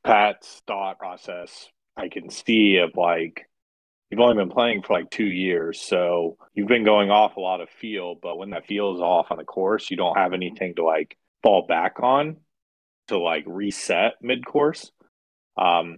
Pat's 0.06 0.62
thought 0.65 0.98
process. 0.98 1.67
I 1.98 2.08
can 2.08 2.29
see 2.29 2.77
of 2.77 2.91
like 2.96 3.50
you've 4.10 4.22
only 4.22 4.36
been 4.41 4.50
playing 4.50 4.84
for 4.84 4.94
like 4.94 5.10
two 5.10 5.25
years, 5.25 5.82
so 5.82 6.38
you've 6.53 6.70
been 6.70 6.86
going 6.86 7.12
off 7.12 7.36
a 7.36 7.41
lot 7.41 7.60
of 7.60 7.70
feel. 7.70 8.15
But 8.15 8.38
when 8.38 8.51
that 8.51 8.67
feel 8.67 8.96
is 8.96 9.01
off 9.01 9.32
on 9.32 9.38
the 9.38 9.44
course, 9.44 9.91
you 9.91 9.98
don't 9.98 10.15
have 10.17 10.32
anything 10.32 10.75
to 10.75 10.86
like 10.86 11.17
fall 11.44 11.65
back 11.67 12.00
on 12.01 12.38
to 13.10 13.20
like 13.20 13.44
reset 13.48 14.13
mid 14.22 14.46
course, 14.46 14.94
um, 15.58 15.98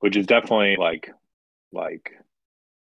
which 0.00 0.16
is 0.16 0.24
definitely 0.24 0.76
like 0.78 1.10
like 1.74 2.10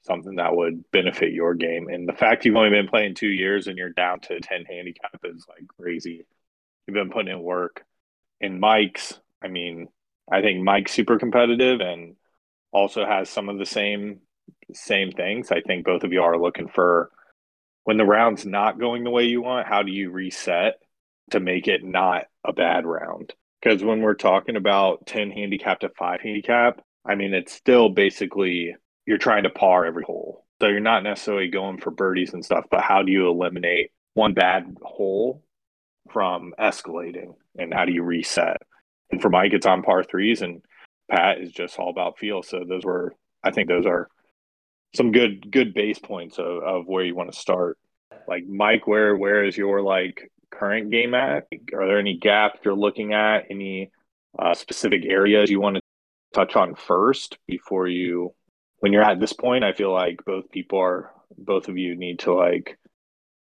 something 0.02 0.36
that 0.36 0.54
would 0.54 0.90
benefit 0.90 1.32
your 1.32 1.54
game. 1.54 1.88
And 1.88 2.08
the 2.08 2.14
fact 2.14 2.44
you've 2.44 2.56
only 2.56 2.70
been 2.70 2.88
playing 2.88 3.14
two 3.14 3.28
years 3.28 3.66
and 3.66 3.76
you're 3.76 3.90
down 3.90 4.20
to 4.20 4.40
ten 4.40 4.64
handicap 4.64 5.20
is 5.24 5.46
like 5.48 5.66
crazy. 5.78 6.26
You've 6.86 6.94
been 6.94 7.10
putting 7.10 7.32
in 7.32 7.42
work. 7.42 7.84
And 8.40 8.60
Mike's, 8.60 9.18
I 9.42 9.48
mean, 9.48 9.88
I 10.30 10.40
think 10.40 10.62
Mike's 10.62 10.92
super 10.92 11.18
competitive 11.18 11.80
and 11.80 12.16
also 12.72 13.04
has 13.04 13.28
some 13.28 13.48
of 13.48 13.58
the 13.58 13.66
same 13.66 14.20
same 14.72 15.12
things. 15.12 15.50
I 15.50 15.60
think 15.60 15.84
both 15.84 16.04
of 16.04 16.12
you 16.12 16.22
are 16.22 16.38
looking 16.38 16.68
for 16.68 17.10
when 17.84 17.96
the 17.96 18.04
round's 18.04 18.46
not 18.46 18.78
going 18.78 19.04
the 19.04 19.10
way 19.10 19.24
you 19.24 19.42
want, 19.42 19.66
how 19.66 19.82
do 19.82 19.90
you 19.90 20.10
reset 20.10 20.74
to 21.30 21.40
make 21.40 21.66
it 21.66 21.82
not 21.84 22.26
a 22.44 22.52
bad 22.52 22.86
round? 22.86 23.34
Because 23.60 23.82
when 23.82 24.00
we're 24.00 24.14
talking 24.14 24.56
about 24.56 25.06
10 25.06 25.30
handicap 25.30 25.80
to 25.80 25.88
5 25.98 26.20
handicap, 26.20 26.80
I 27.04 27.14
mean, 27.14 27.34
it's 27.34 27.52
still 27.52 27.88
basically 27.88 28.76
you're 29.10 29.18
trying 29.18 29.42
to 29.42 29.50
par 29.50 29.84
every 29.84 30.04
hole. 30.04 30.46
So 30.60 30.68
you're 30.68 30.78
not 30.78 31.02
necessarily 31.02 31.48
going 31.48 31.78
for 31.78 31.90
birdies 31.90 32.32
and 32.32 32.44
stuff, 32.44 32.66
but 32.70 32.80
how 32.80 33.02
do 33.02 33.10
you 33.10 33.28
eliminate 33.28 33.90
one 34.14 34.34
bad 34.34 34.76
hole 34.82 35.42
from 36.12 36.54
escalating 36.60 37.34
and 37.58 37.74
how 37.74 37.86
do 37.86 37.92
you 37.92 38.04
reset? 38.04 38.58
And 39.10 39.20
for 39.20 39.28
Mike, 39.28 39.52
it's 39.52 39.66
on 39.66 39.82
par 39.82 40.04
threes, 40.04 40.42
and 40.42 40.62
Pat 41.10 41.40
is 41.40 41.50
just 41.50 41.76
all 41.76 41.90
about 41.90 42.20
feel. 42.20 42.44
So 42.44 42.60
those 42.64 42.84
were, 42.84 43.12
I 43.42 43.50
think, 43.50 43.66
those 43.66 43.84
are 43.84 44.08
some 44.94 45.10
good 45.10 45.50
good 45.50 45.74
base 45.74 45.98
points 45.98 46.38
of, 46.38 46.62
of 46.62 46.86
where 46.86 47.04
you 47.04 47.16
want 47.16 47.32
to 47.32 47.38
start. 47.38 47.78
Like 48.28 48.46
Mike, 48.46 48.86
where 48.86 49.16
where 49.16 49.44
is 49.44 49.56
your 49.56 49.82
like 49.82 50.30
current 50.52 50.92
game 50.92 51.14
at? 51.14 51.48
Are 51.74 51.88
there 51.88 51.98
any 51.98 52.16
gaps 52.16 52.60
you're 52.64 52.74
looking 52.74 53.12
at? 53.12 53.46
Any 53.50 53.90
uh, 54.38 54.54
specific 54.54 55.04
areas 55.04 55.50
you 55.50 55.60
want 55.60 55.76
to 55.76 55.82
touch 56.32 56.54
on 56.54 56.76
first 56.76 57.38
before 57.48 57.88
you? 57.88 58.34
When 58.80 58.92
you're 58.92 59.02
at 59.02 59.20
this 59.20 59.32
point, 59.32 59.64
I 59.64 59.72
feel 59.72 59.92
like 59.92 60.24
both 60.24 60.50
people 60.50 60.78
are 60.80 61.10
both 61.38 61.68
of 61.68 61.78
you 61.78 61.96
need 61.96 62.18
to 62.20 62.34
like 62.34 62.78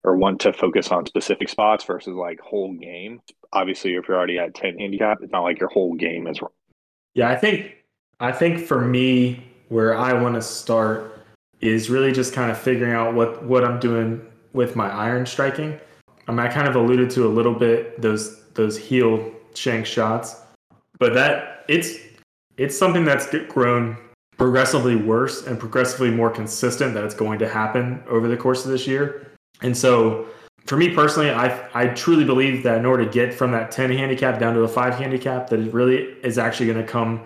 or 0.03 0.15
want 0.15 0.41
to 0.41 0.53
focus 0.53 0.91
on 0.91 1.05
specific 1.05 1.49
spots 1.49 1.83
versus 1.83 2.13
like 2.13 2.39
whole 2.39 2.73
game. 2.73 3.21
Obviously, 3.51 3.95
if 3.95 4.07
you're 4.07 4.17
already 4.17 4.37
at 4.37 4.55
10 4.55 4.77
handicap, 4.79 5.19
it's 5.21 5.31
not 5.31 5.43
like 5.43 5.59
your 5.59 5.69
whole 5.69 5.95
game 5.95 6.27
is 6.27 6.41
wrong. 6.41 6.51
yeah, 7.15 7.29
I 7.29 7.35
think 7.35 7.75
I 8.19 8.31
think 8.31 8.59
for 8.59 8.81
me, 8.81 9.43
where 9.69 9.97
I 9.97 10.13
want 10.13 10.35
to 10.35 10.41
start 10.41 11.25
is 11.61 11.89
really 11.89 12.11
just 12.11 12.33
kind 12.33 12.51
of 12.51 12.57
figuring 12.57 12.93
out 12.93 13.13
what 13.13 13.43
what 13.43 13.63
I'm 13.63 13.79
doing 13.79 14.21
with 14.53 14.75
my 14.75 14.89
iron 14.89 15.25
striking. 15.25 15.79
I 16.27 16.31
mean, 16.31 16.39
I 16.39 16.47
kind 16.47 16.67
of 16.67 16.75
alluded 16.75 17.09
to 17.11 17.25
a 17.25 17.29
little 17.29 17.53
bit 17.53 18.01
those 18.01 18.43
those 18.53 18.77
heel 18.77 19.31
shank 19.55 19.85
shots. 19.85 20.41
but 20.99 21.13
that 21.13 21.65
it's 21.67 21.95
it's 22.57 22.77
something 22.77 23.05
that's 23.05 23.27
grown 23.47 23.97
progressively 24.39 24.95
worse 24.95 25.45
and 25.45 25.59
progressively 25.59 26.09
more 26.09 26.31
consistent 26.31 26.95
that 26.95 27.03
it's 27.03 27.13
going 27.13 27.37
to 27.37 27.47
happen 27.47 28.01
over 28.07 28.27
the 28.27 28.37
course 28.37 28.65
of 28.65 28.71
this 28.71 28.87
year. 28.87 29.27
And 29.61 29.77
so 29.77 30.27
for 30.65 30.77
me 30.77 30.95
personally, 30.95 31.29
I 31.29 31.69
I 31.73 31.87
truly 31.89 32.23
believe 32.23 32.63
that 32.63 32.79
in 32.79 32.85
order 32.85 33.05
to 33.05 33.11
get 33.11 33.33
from 33.33 33.51
that 33.51 33.69
10 33.69 33.91
handicap 33.91 34.39
down 34.39 34.55
to 34.55 34.61
a 34.61 34.67
5 34.67 34.95
handicap 34.95 35.49
that 35.49 35.59
it 35.59 35.73
really 35.73 36.15
is 36.23 36.37
actually 36.37 36.67
going 36.71 36.83
to 36.83 36.91
come 36.91 37.21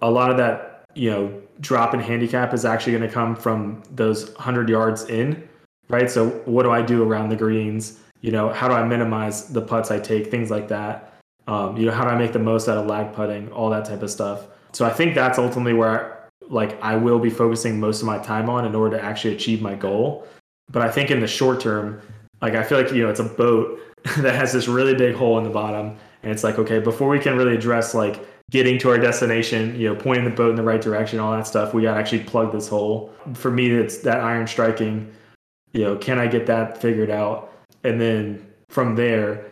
a 0.00 0.10
lot 0.10 0.30
of 0.30 0.36
that, 0.38 0.84
you 0.94 1.10
know, 1.10 1.42
drop 1.60 1.92
in 1.92 2.00
handicap 2.00 2.54
is 2.54 2.64
actually 2.64 2.92
going 2.92 3.06
to 3.06 3.12
come 3.12 3.34
from 3.36 3.82
those 3.90 4.30
100 4.30 4.68
yards 4.68 5.04
in, 5.06 5.48
right? 5.88 6.10
So 6.10 6.30
what 6.44 6.62
do 6.62 6.70
I 6.70 6.82
do 6.82 7.02
around 7.02 7.28
the 7.28 7.36
greens? 7.36 8.00
You 8.20 8.32
know, 8.32 8.48
how 8.48 8.68
do 8.68 8.74
I 8.74 8.84
minimize 8.84 9.48
the 9.48 9.60
putts 9.60 9.90
I 9.90 10.00
take, 10.00 10.30
things 10.30 10.50
like 10.50 10.68
that. 10.68 11.14
Um, 11.46 11.76
you 11.76 11.86
know, 11.86 11.92
how 11.92 12.04
do 12.04 12.10
I 12.10 12.18
make 12.18 12.32
the 12.32 12.38
most 12.38 12.68
out 12.68 12.76
of 12.76 12.86
lag 12.86 13.12
putting, 13.12 13.50
all 13.52 13.70
that 13.70 13.84
type 13.84 14.02
of 14.02 14.10
stuff. 14.10 14.46
So 14.72 14.84
I 14.84 14.90
think 14.90 15.14
that's 15.14 15.38
ultimately 15.38 15.72
where 15.72 16.17
like 16.48 16.80
I 16.82 16.96
will 16.96 17.18
be 17.18 17.30
focusing 17.30 17.78
most 17.78 18.00
of 18.00 18.06
my 18.06 18.18
time 18.18 18.48
on 18.48 18.64
in 18.64 18.74
order 18.74 18.96
to 18.96 19.02
actually 19.02 19.34
achieve 19.34 19.62
my 19.62 19.74
goal. 19.74 20.26
But 20.70 20.82
I 20.82 20.90
think 20.90 21.10
in 21.10 21.20
the 21.20 21.26
short 21.26 21.60
term, 21.60 22.00
like 22.40 22.54
I 22.54 22.62
feel 22.62 22.80
like 22.80 22.92
you 22.92 23.02
know 23.02 23.10
it's 23.10 23.20
a 23.20 23.24
boat 23.24 23.80
that 24.18 24.34
has 24.34 24.52
this 24.52 24.68
really 24.68 24.94
big 24.94 25.14
hole 25.14 25.38
in 25.38 25.44
the 25.44 25.50
bottom, 25.50 25.96
and 26.22 26.32
it's 26.32 26.44
like 26.44 26.58
okay, 26.58 26.78
before 26.78 27.08
we 27.08 27.18
can 27.18 27.36
really 27.36 27.54
address 27.54 27.94
like 27.94 28.26
getting 28.50 28.78
to 28.78 28.90
our 28.90 28.98
destination, 28.98 29.78
you 29.78 29.88
know, 29.88 29.94
pointing 29.94 30.24
the 30.24 30.30
boat 30.30 30.50
in 30.50 30.56
the 30.56 30.62
right 30.62 30.80
direction, 30.80 31.20
all 31.20 31.32
that 31.32 31.46
stuff, 31.46 31.74
we 31.74 31.82
got 31.82 31.94
to 31.94 32.00
actually 32.00 32.24
plug 32.24 32.50
this 32.50 32.66
hole. 32.66 33.12
For 33.34 33.50
me, 33.50 33.70
it's 33.70 33.98
that 33.98 34.20
iron 34.20 34.46
striking. 34.46 35.12
You 35.72 35.84
know, 35.84 35.96
can 35.96 36.18
I 36.18 36.26
get 36.26 36.46
that 36.46 36.80
figured 36.80 37.10
out? 37.10 37.52
And 37.84 38.00
then 38.00 38.46
from 38.70 38.96
there, 38.96 39.44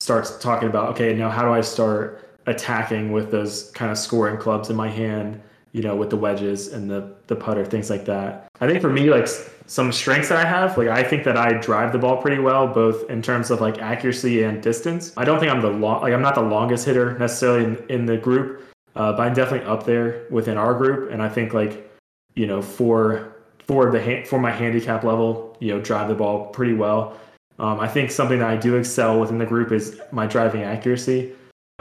starts 0.00 0.36
talking 0.38 0.68
about 0.68 0.90
okay, 0.90 1.14
now 1.14 1.30
how 1.30 1.42
do 1.42 1.52
I 1.52 1.60
start 1.60 2.38
attacking 2.46 3.12
with 3.12 3.30
those 3.30 3.70
kind 3.70 3.90
of 3.90 3.96
scoring 3.96 4.36
clubs 4.36 4.68
in 4.68 4.76
my 4.76 4.88
hand? 4.88 5.40
You 5.72 5.82
know, 5.82 5.96
with 5.96 6.10
the 6.10 6.16
wedges 6.16 6.72
and 6.72 6.90
the 6.90 7.14
the 7.26 7.36
putter, 7.36 7.64
things 7.64 7.88
like 7.90 8.04
that. 8.04 8.48
I 8.60 8.66
think 8.66 8.80
for 8.80 8.90
me, 8.90 9.10
like 9.10 9.26
some 9.66 9.90
strengths 9.90 10.28
that 10.28 10.38
I 10.38 10.48
have, 10.48 10.76
like 10.76 10.88
I 10.88 11.02
think 11.02 11.24
that 11.24 11.36
I 11.36 11.54
drive 11.54 11.92
the 11.92 11.98
ball 11.98 12.20
pretty 12.20 12.38
well, 12.40 12.66
both 12.66 13.08
in 13.10 13.22
terms 13.22 13.50
of 13.50 13.60
like 13.60 13.78
accuracy 13.78 14.42
and 14.42 14.62
distance. 14.62 15.12
I 15.16 15.24
don't 15.24 15.40
think 15.40 15.50
I'm 15.50 15.62
the 15.62 15.70
long, 15.70 16.02
like 16.02 16.12
I'm 16.12 16.22
not 16.22 16.34
the 16.34 16.42
longest 16.42 16.84
hitter 16.84 17.18
necessarily 17.18 17.64
in, 17.64 17.86
in 17.88 18.06
the 18.06 18.18
group, 18.18 18.62
uh, 18.94 19.12
but 19.12 19.22
I'm 19.22 19.34
definitely 19.34 19.66
up 19.66 19.84
there 19.84 20.26
within 20.30 20.58
our 20.58 20.74
group. 20.74 21.10
And 21.10 21.22
I 21.22 21.28
think 21.28 21.54
like, 21.54 21.90
you 22.34 22.46
know, 22.46 22.60
for 22.60 23.34
for 23.66 23.90
the 23.90 24.24
for 24.26 24.38
my 24.38 24.50
handicap 24.50 25.04
level, 25.04 25.56
you 25.58 25.68
know, 25.68 25.80
drive 25.80 26.08
the 26.08 26.14
ball 26.14 26.46
pretty 26.46 26.74
well. 26.74 27.18
Um, 27.58 27.80
I 27.80 27.88
think 27.88 28.10
something 28.10 28.40
that 28.40 28.48
I 28.48 28.56
do 28.56 28.76
excel 28.76 29.20
within 29.20 29.38
the 29.38 29.46
group 29.46 29.72
is 29.72 30.00
my 30.10 30.26
driving 30.26 30.62
accuracy. 30.62 31.32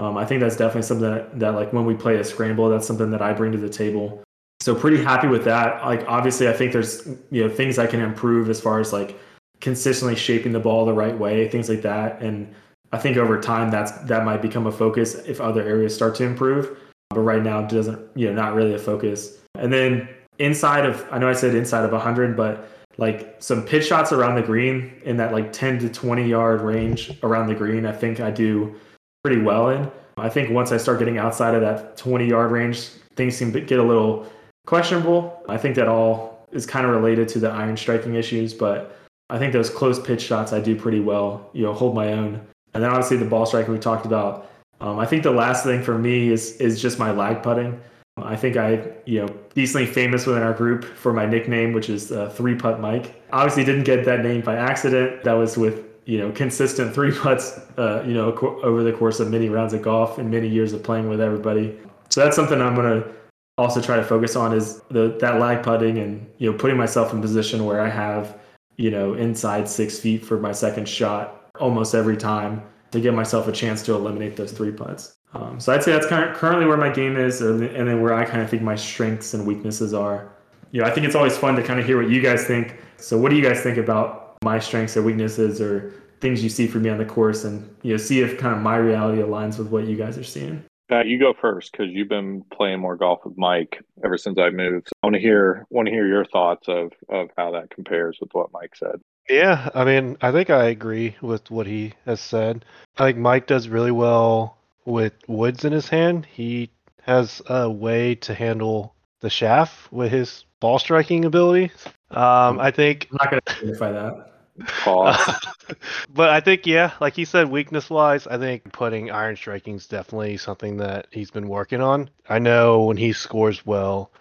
Um, 0.01 0.17
I 0.17 0.25
think 0.25 0.41
that's 0.41 0.58
definitely 0.58 0.81
something 0.81 1.12
that, 1.12 1.39
that 1.39 1.53
like 1.53 1.72
when 1.74 1.86
we 1.86 1.93
play 1.93 2.17
a 2.17 2.24
scramble, 2.24 2.67
that's 2.70 2.88
something 2.88 3.12
that 3.12 3.22
I 3.22 3.34
bring 3.34 3.51
to 3.51 3.60
the 3.60 3.70
table. 3.70 4.24
So 4.60 4.74
pretty 4.74 5.03
happy 5.03 5.27
with 5.27 5.43
that. 5.46 5.86
Like 5.86 6.03
obviously, 6.08 6.48
I 6.48 6.53
think 6.53 6.74
there's 6.74 7.08
you 7.29 7.43
know 7.43 7.50
things 7.50 7.77
I 7.77 7.86
can 7.86 8.01
improve 8.01 8.50
as 8.50 8.60
far 8.60 8.79
as 8.79 8.91
like 8.91 9.20
consistently 9.60 10.15
shaping 10.15 10.53
the 10.53 10.60
ball 10.60 10.86
the 10.86 10.93
right 10.93 11.15
way, 11.15 11.48
things 11.50 11.70
like 11.70 11.84
that. 11.84 12.20
And 12.20 12.51
I 12.91 12.98
think 12.98 13.17
over 13.17 13.39
time 13.39 13.70
that's 13.70 13.91
that 13.91 14.25
might 14.25 14.41
become 14.41 14.65
a 14.65 14.72
focus 14.72 15.13
if 15.27 15.39
other 15.39 15.62
areas 15.62 15.93
start 15.93 16.15
to 16.15 16.24
improve. 16.24 16.79
But 17.12 17.22
right 17.22 17.43
now, 17.43 17.60
it 17.60 17.70
doesn't 17.70 18.00
you 18.17 18.25
know 18.25 18.34
not 18.34 18.55
really 18.55 18.74
a 18.74 18.79
focus. 18.79 19.38
And 19.53 19.72
then 19.72 20.10
inside 20.39 20.86
of 20.88 21.08
I 21.12 21.20
know 21.20 21.29
I 21.29 21.34
said 21.34 21.53
inside 21.53 21.86
of 21.86 21.91
100, 21.91 22.36
but 22.36 22.67
like 22.98 23.36
some 23.38 23.63
pitch 23.63 23.86
shots 23.86 24.12
around 24.12 24.34
the 24.34 24.41
green 24.41 25.00
in 25.05 25.17
that 25.17 25.31
like 25.31 25.53
10 25.53 25.77
to 25.79 25.89
20 25.89 26.27
yard 26.27 26.62
range 26.62 27.12
around 27.22 27.48
the 27.48 27.55
green, 27.55 27.86
I 27.86 27.91
think 27.91 28.20
I 28.20 28.31
do 28.31 28.75
pretty 29.23 29.41
well 29.41 29.69
in. 29.69 29.91
I 30.17 30.29
think 30.29 30.51
once 30.51 30.71
I 30.71 30.77
start 30.77 30.99
getting 30.99 31.17
outside 31.17 31.55
of 31.55 31.61
that 31.61 31.97
20 31.97 32.27
yard 32.27 32.51
range, 32.51 32.89
things 33.15 33.35
seem 33.35 33.51
to 33.53 33.61
get 33.61 33.79
a 33.79 33.83
little 33.83 34.27
questionable. 34.65 35.41
I 35.47 35.57
think 35.57 35.75
that 35.75 35.87
all 35.87 36.47
is 36.51 36.65
kind 36.65 36.85
of 36.85 36.91
related 36.91 37.27
to 37.29 37.39
the 37.39 37.49
iron 37.49 37.77
striking 37.77 38.15
issues, 38.15 38.53
but 38.53 38.97
I 39.29 39.39
think 39.39 39.53
those 39.53 39.69
close 39.69 39.99
pitch 39.99 40.21
shots 40.21 40.53
I 40.53 40.59
do 40.59 40.75
pretty 40.75 40.99
well, 40.99 41.49
you 41.53 41.63
know, 41.63 41.73
hold 41.73 41.95
my 41.95 42.13
own. 42.13 42.41
And 42.73 42.83
then 42.83 42.89
obviously 42.89 43.17
the 43.17 43.25
ball 43.25 43.45
striking 43.45 43.73
we 43.73 43.79
talked 43.79 44.05
about. 44.05 44.51
Um, 44.81 44.99
I 44.99 45.05
think 45.05 45.23
the 45.23 45.31
last 45.31 45.63
thing 45.63 45.83
for 45.83 45.97
me 45.97 46.29
is 46.29 46.57
is 46.57 46.81
just 46.81 46.97
my 46.99 47.11
lag 47.11 47.43
putting. 47.43 47.79
I 48.17 48.35
think 48.35 48.57
I, 48.57 48.91
you 49.05 49.21
know, 49.21 49.27
decently 49.53 49.87
famous 49.87 50.25
within 50.25 50.43
our 50.43 50.53
group 50.53 50.83
for 50.83 51.13
my 51.13 51.25
nickname, 51.25 51.71
which 51.73 51.89
is 51.89 52.11
uh, 52.11 52.29
Three 52.29 52.55
Putt 52.55 52.79
Mike. 52.79 53.23
Obviously, 53.31 53.63
didn't 53.63 53.83
get 53.83 54.03
that 54.05 54.23
name 54.23 54.41
by 54.41 54.57
accident. 54.57 55.23
That 55.23 55.33
was 55.33 55.57
with 55.57 55.90
you 56.05 56.17
know, 56.17 56.31
consistent 56.31 56.93
three 56.96 57.12
putts, 57.12 57.60
uh, 57.77 58.03
you 58.05 58.13
know, 58.13 58.34
over 58.63 58.84
the 58.84 58.93
course 58.93 59.20
of 59.20 59.29
many 59.29 59.50
rounds 59.50 59.74
of 59.74 59.81
golf 59.81 60.17
and 60.17 60.29
many 60.29 60.48
years 60.48 60.74
of 60.74 60.84
playing 60.84 61.10
with 61.10 61.22
everybody. 61.22 61.77
So 62.10 62.22
that's 62.22 62.36
something 62.36 62.62
I'm 62.62 62.75
going 62.75 63.01
to 63.01 63.10
also 63.58 63.81
try 63.81 63.96
to 63.96 64.03
focus 64.03 64.36
on 64.36 64.53
is 64.53 64.81
the 64.89 65.15
that 65.20 65.39
lag 65.39 65.63
putting 65.63 66.00
and 66.00 66.27
you 66.38 66.51
know 66.51 66.58
putting 66.58 66.77
myself 66.77 67.13
in 67.13 67.22
position 67.22 67.65
where 67.65 67.81
I 67.81 67.89
have 67.89 68.39
you 68.77 68.89
know 68.89 69.13
inside 69.13 69.70
six 69.70 70.00
feet 70.00 70.25
for 70.25 70.39
my 70.39 70.51
second 70.51 70.88
shot 70.88 71.51
almost 71.60 71.93
every 71.93 72.17
time 72.17 72.63
to 72.91 73.00
give 73.00 73.13
myself 73.13 73.48
a 73.48 73.51
chance 73.51 73.81
to 73.84 73.93
eliminate 73.93 74.36
those 74.36 74.51
three 74.51 74.72
putts. 74.72 75.15
Um, 75.34 75.60
so 75.60 75.74
I'd 75.74 75.84
say 75.84 75.91
that's 75.93 76.08
kind 76.08 76.29
of 76.29 76.36
currently 76.36 76.65
where 76.65 76.77
my 76.77 76.89
game 76.89 77.15
is, 77.15 77.41
and 77.41 77.62
then 77.62 78.01
where 78.01 78.13
I 78.13 78.25
kind 78.25 78.41
of 78.41 78.50
think 78.50 78.62
my 78.63 78.75
strengths 78.75 79.34
and 79.34 79.48
weaknesses 79.48 79.93
are. 79.93 80.34
You 80.72 80.81
know, 80.81 80.88
I 80.88 80.91
think 80.91 81.05
it's 81.05 81.15
always 81.15 81.38
fun 81.38 81.55
to 81.55 81.63
kind 81.63 81.79
of 81.79 81.86
hear 81.86 82.01
what 82.01 82.10
you 82.10 82.22
guys 82.22 82.46
think. 82.46 82.77
So 82.98 83.17
what 83.17 83.29
do 83.29 83.38
you 83.38 83.43
guys 83.43 83.62
think 83.62 83.77
about 83.77 84.20
my 84.43 84.57
strengths 84.60 84.98
or 84.98 85.03
weaknesses 85.03 85.62
or 85.62 85.93
things 86.19 86.43
you 86.43 86.50
see 86.50 86.67
for 86.67 86.79
me 86.79 86.89
on 86.89 86.98
the 86.98 87.05
course 87.05 87.43
and 87.43 87.67
you 87.83 87.91
know 87.91 87.98
see 87.98 88.21
if 88.21 88.38
kind 88.38 88.55
of 88.55 88.62
my 88.62 88.75
reality 88.75 89.21
aligns 89.21 89.57
with 89.57 89.67
what 89.67 89.86
you 89.86 89.95
guys 89.95 90.17
are 90.17 90.24
seeing 90.24 90.63
Pat, 90.91 91.07
you 91.07 91.17
go 91.17 91.33
first 91.33 91.71
because 91.71 91.88
you've 91.89 92.10
been 92.10 92.43
playing 92.51 92.81
more 92.81 92.98
golf 92.98 93.21
with 93.24 93.38
Mike 93.38 93.81
ever 94.03 94.17
since 94.17 94.38
I 94.38 94.50
moved. 94.50 94.89
So 94.89 94.91
I 95.01 95.07
want 95.07 95.15
to 95.15 95.21
hear 95.21 95.65
want 95.69 95.88
to 95.88 95.91
hear 95.91 96.05
your 96.05 96.25
thoughts 96.25 96.67
of 96.67 96.91
of 97.07 97.29
how 97.38 97.51
that 97.51 97.69
compares 97.69 98.17
with 98.19 98.29
what 98.33 98.51
Mike 98.51 98.75
said. 98.75 99.00
Yeah, 99.29 99.69
I 99.74 99.86
mean, 99.86 100.17
I 100.21 100.33
think 100.33 100.50
I 100.50 100.65
agree 100.65 101.15
with 101.21 101.50
what 101.50 101.65
he 101.65 101.93
has 102.05 102.19
said. 102.19 102.65
I 102.98 103.05
think 103.05 103.19
Mike 103.19 103.48
does 103.48 103.69
really 103.69 103.91
well 103.91 104.57
with 104.83 105.13
woods 105.27 105.63
in 105.63 105.71
his 105.71 105.88
hand. 105.88 106.25
He 106.25 106.69
has 107.03 107.41
a 107.48 107.69
way 107.69 108.15
to 108.15 108.33
handle 108.33 108.93
the 109.21 109.29
shaft 109.29 109.93
with 109.93 110.12
his 110.12 110.43
ball 110.60 110.77
striking 110.77 111.24
ability. 111.24 111.71
Um, 112.10 112.60
I 112.60 112.69
think 112.71 113.07
I'm 113.12 113.17
not 113.21 113.31
going 113.31 113.41
to 113.45 113.53
identify 113.53 113.91
that. 113.93 114.30
but 114.86 116.29
I 116.29 116.39
think 116.39 116.65
yeah, 116.65 116.91
like 117.00 117.15
he 117.15 117.25
said, 117.25 117.50
weakness 117.50 117.89
wise, 117.89 118.27
I 118.27 118.38
think 118.38 118.72
putting 118.72 119.12
iron 119.12 119.36
striking 119.36 119.75
is 119.75 119.88
definitely 119.88 120.38
something 120.38 120.77
that 120.77 121.08
he's 121.12 121.31
been 121.31 121.48
working 121.48 121.81
on. 121.81 122.10
I 122.29 122.39
know 122.39 122.84
when 122.84 122.98
he 122.98 123.13
scores 123.13 123.65
well, 123.65 124.12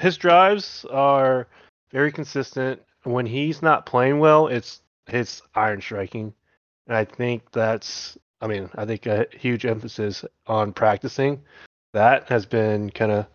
his 0.00 0.16
drives 0.16 0.84
are 0.90 1.46
very 1.90 2.12
consistent. 2.12 2.82
When 3.04 3.26
he's 3.26 3.60
not 3.60 3.86
playing 3.86 4.18
well, 4.18 4.46
it's 4.46 4.80
his 5.06 5.42
iron 5.54 5.80
striking, 5.80 6.32
and 6.86 6.96
I 6.96 7.04
think 7.04 7.50
that's. 7.52 8.18
I 8.40 8.46
mean, 8.46 8.68
I 8.74 8.84
think 8.84 9.06
a 9.06 9.26
huge 9.32 9.64
emphasis 9.64 10.24
on 10.46 10.72
practicing 10.72 11.40
that 11.94 12.28
has 12.28 12.44
been 12.44 12.90
kind 12.90 13.12
of 13.12 13.26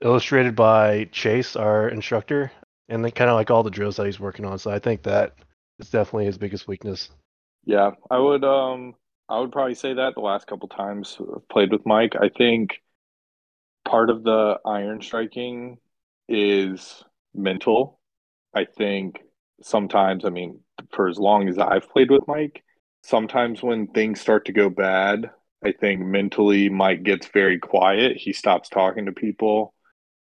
illustrated 0.00 0.56
by 0.56 1.04
Chase, 1.12 1.54
our 1.54 1.88
instructor, 1.88 2.50
and 2.88 3.04
then 3.04 3.12
kind 3.12 3.30
of 3.30 3.36
like 3.36 3.50
all 3.50 3.62
the 3.62 3.70
drills 3.70 3.96
that 3.96 4.06
he's 4.06 4.18
working 4.18 4.44
on. 4.44 4.58
So 4.58 4.70
I 4.70 4.78
think 4.78 5.02
that 5.04 5.34
it's 5.78 5.90
definitely 5.90 6.26
his 6.26 6.38
biggest 6.38 6.68
weakness. 6.68 7.10
Yeah, 7.64 7.92
I 8.10 8.18
would 8.18 8.44
um 8.44 8.94
I 9.28 9.40
would 9.40 9.52
probably 9.52 9.74
say 9.74 9.94
that 9.94 10.14
the 10.14 10.20
last 10.20 10.46
couple 10.46 10.68
times 10.68 11.18
I've 11.20 11.48
played 11.48 11.72
with 11.72 11.86
Mike. 11.86 12.14
I 12.20 12.28
think 12.28 12.80
part 13.84 14.10
of 14.10 14.22
the 14.22 14.58
iron 14.66 15.00
striking 15.02 15.78
is 16.28 17.02
mental. 17.34 18.00
I 18.54 18.64
think 18.64 19.20
sometimes, 19.62 20.24
I 20.24 20.30
mean, 20.30 20.60
for 20.92 21.08
as 21.08 21.18
long 21.18 21.48
as 21.48 21.58
I've 21.58 21.88
played 21.88 22.10
with 22.10 22.26
Mike, 22.26 22.62
sometimes 23.02 23.62
when 23.62 23.88
things 23.88 24.20
start 24.20 24.46
to 24.46 24.52
go 24.52 24.68
bad, 24.68 25.30
I 25.64 25.72
think 25.72 26.00
mentally 26.00 26.68
Mike 26.68 27.02
gets 27.02 27.28
very 27.28 27.58
quiet. 27.58 28.16
He 28.16 28.32
stops 28.32 28.68
talking 28.68 29.06
to 29.06 29.12
people. 29.12 29.74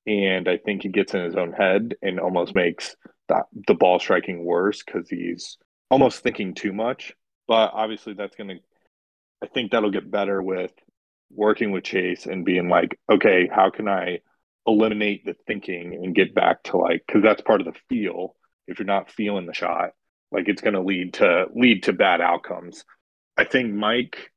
And 0.07 0.49
I 0.49 0.59
think 0.59 0.83
he 0.83 0.88
gets 0.88 1.14
in 1.14 1.25
his 1.25 1.35
own 1.35 1.52
head 1.52 1.97
and 2.00 2.21
almost 2.21 2.55
makes 2.55 2.95
that 3.28 3.45
the 3.66 3.75
ball 3.75 3.99
striking 3.99 4.45
worse 4.45 4.83
because 4.83 5.09
he's 5.09 5.59
almost 5.90 6.23
thinking 6.23 6.54
too 6.54 6.73
much. 6.73 7.12
But 7.49 7.71
obviously, 7.73 8.14
that's 8.14 8.37
going 8.37 8.49
to, 8.49 8.56
I 9.42 9.47
think 9.47 9.71
that'll 9.71 9.90
get 9.90 10.11
better 10.11 10.42
with 10.42 10.73
working 11.30 11.71
with 11.73 11.85
Chase 11.85 12.26
and 12.26 12.45
being 12.45 12.68
like, 12.68 12.99
okay, 13.11 13.49
how 13.52 13.71
can 13.71 13.88
I 13.88 14.21
eliminate 14.66 15.25
the 15.25 15.35
thinking 15.47 15.95
and 15.95 16.14
get 16.14 16.35
back 16.35 16.62
to 16.64 16.76
like, 16.76 17.04
because 17.06 17.23
that's 17.23 17.42
part 17.42 17.61
of 17.61 17.66
the 17.66 17.78
feel. 17.88 18.35
If 18.66 18.78
you're 18.78 18.87
not 18.87 19.12
feeling 19.12 19.47
the 19.47 19.54
shot, 19.54 19.90
like 20.33 20.49
it's 20.49 20.62
going 20.62 20.75
to 20.75 20.83
lead 20.83 21.14
to 21.14 21.47
lead 21.54 21.85
to 21.85 21.92
bad 21.92 22.21
outcomes. 22.21 22.85
I 23.37 23.45
think 23.45 23.73
Mike, 23.73 24.33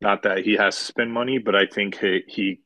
not 0.00 0.22
that 0.22 0.38
he 0.38 0.54
has 0.54 0.76
to 0.76 0.84
spend 0.84 1.12
money, 1.12 1.38
but 1.38 1.54
I 1.54 1.66
think 1.66 1.98
he 1.98 2.22
he, 2.26 2.60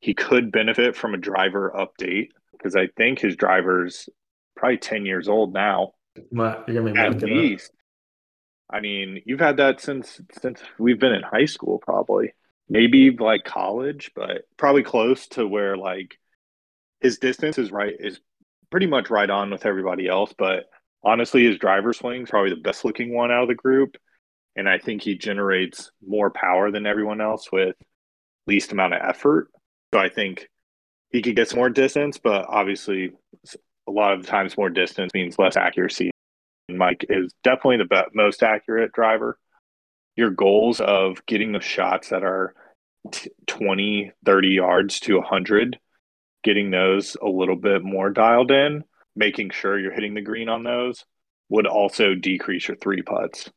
he 0.00 0.14
could 0.14 0.50
benefit 0.50 0.96
from 0.96 1.14
a 1.14 1.18
driver 1.18 1.72
update 1.76 2.30
because 2.50 2.74
I 2.74 2.88
think 2.96 3.20
his 3.20 3.36
drivers 3.36 4.08
probably 4.62 4.78
10 4.78 5.06
years 5.06 5.28
old 5.28 5.52
now. 5.52 5.92
You're 6.68 6.76
gonna 6.76 6.92
be 6.92 6.98
at 7.00 7.20
least. 7.34 7.72
I 8.70 8.80
mean, 8.80 9.20
you've 9.26 9.40
had 9.40 9.58
that 9.58 9.80
since 9.80 10.20
since 10.40 10.62
we've 10.78 11.00
been 11.00 11.12
in 11.12 11.22
high 11.22 11.46
school, 11.46 11.78
probably. 11.78 12.32
maybe 12.68 13.10
like 13.10 13.44
college, 13.44 14.12
but 14.14 14.42
probably 14.56 14.82
close 14.82 15.26
to 15.28 15.46
where 15.46 15.76
like 15.76 16.18
his 17.00 17.18
distance 17.18 17.58
is 17.58 17.70
right 17.70 17.94
is 17.98 18.20
pretty 18.70 18.86
much 18.86 19.10
right 19.10 19.28
on 19.28 19.50
with 19.50 19.66
everybody 19.66 20.08
else. 20.08 20.32
But 20.36 20.64
honestly, 21.04 21.44
his 21.44 21.58
driver 21.58 21.92
swing 21.92 22.22
is 22.22 22.30
probably 22.30 22.50
the 22.50 22.56
best 22.56 22.84
looking 22.84 23.14
one 23.14 23.30
out 23.30 23.42
of 23.42 23.48
the 23.48 23.54
group, 23.54 23.96
and 24.56 24.68
I 24.68 24.78
think 24.78 25.02
he 25.02 25.16
generates 25.18 25.90
more 26.06 26.30
power 26.30 26.70
than 26.70 26.86
everyone 26.86 27.20
else 27.20 27.50
with 27.52 27.76
least 28.46 28.72
amount 28.72 28.94
of 28.94 29.02
effort. 29.02 29.48
So 29.92 30.00
I 30.00 30.08
think 30.08 30.48
he 31.10 31.20
could 31.22 31.36
get 31.36 31.48
some 31.50 31.58
more 31.58 31.70
distance, 31.70 32.18
but 32.18 32.46
obviously, 32.48 33.12
a 33.88 33.90
lot 33.90 34.12
of 34.12 34.26
times 34.26 34.56
more 34.56 34.70
distance 34.70 35.12
means 35.14 35.38
less 35.38 35.56
accuracy. 35.56 36.10
And 36.68 36.78
Mike 36.78 37.06
is 37.08 37.32
definitely 37.42 37.78
the 37.78 37.84
be- 37.84 38.14
most 38.14 38.42
accurate 38.42 38.92
driver. 38.92 39.38
Your 40.16 40.30
goals 40.30 40.80
of 40.80 41.24
getting 41.26 41.52
the 41.52 41.60
shots 41.60 42.10
that 42.10 42.22
are 42.22 42.54
t- 43.10 43.30
20, 43.46 44.12
30 44.24 44.48
yards 44.48 45.00
to 45.00 45.16
100, 45.16 45.78
getting 46.44 46.70
those 46.70 47.16
a 47.20 47.28
little 47.28 47.56
bit 47.56 47.82
more 47.82 48.10
dialed 48.10 48.50
in, 48.50 48.84
making 49.16 49.50
sure 49.50 49.78
you're 49.78 49.92
hitting 49.92 50.14
the 50.14 50.20
green 50.20 50.48
on 50.48 50.62
those 50.62 51.04
would 51.48 51.66
also 51.66 52.14
decrease 52.14 52.68
your 52.68 52.76
three 52.78 53.02
putts. 53.02 53.50